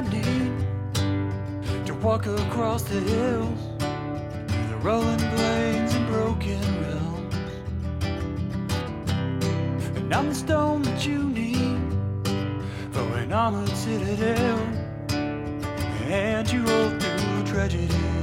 [0.00, 7.34] Need to walk across the hills, through the rolling plains and broken realms.
[9.96, 11.82] And I'm the stone that you need
[12.92, 14.58] for an armored citadel.
[16.08, 18.19] And you roll through tragedy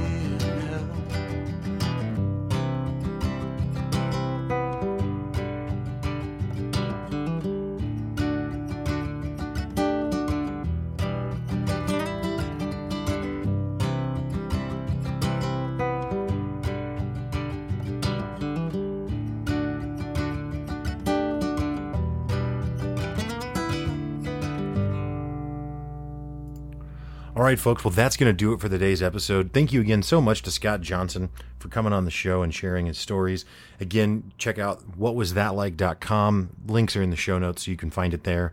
[27.48, 27.82] right, folks.
[27.82, 29.54] Well, that's going to do it for today's episode.
[29.54, 32.84] Thank you again so much to Scott Johnson for coming on the show and sharing
[32.84, 33.46] his stories.
[33.80, 36.50] Again, check out whatwasthatlike.com.
[36.66, 38.52] Links are in the show notes so you can find it there.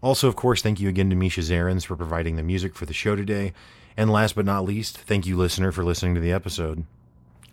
[0.00, 2.94] Also, of course, thank you again to Misha Zarins for providing the music for the
[2.94, 3.52] show today.
[3.94, 6.86] And last but not least, thank you, listener, for listening to the episode.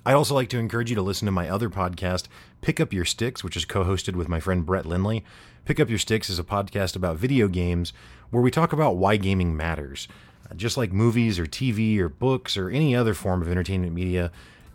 [0.05, 2.27] I'd also like to encourage you to listen to my other podcast,
[2.61, 5.25] Pick Up Your Sticks, which is co hosted with my friend Brett Lindley.
[5.65, 7.91] Pick Up Your Sticks is a podcast about video games
[8.29, 10.07] where we talk about why gaming matters.
[10.55, 14.31] Just like movies or TV or books or any other form of entertainment media,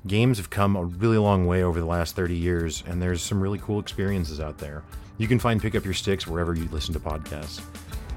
[0.06, 3.40] games have come a really long way over the last 30 years, and there's some
[3.40, 4.82] really cool experiences out there.
[5.18, 7.60] You can find Pick Up Your Sticks wherever you listen to podcasts.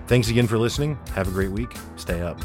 [0.07, 0.97] Thanks again for listening.
[1.13, 1.75] Have a great week.
[1.95, 2.39] Stay up.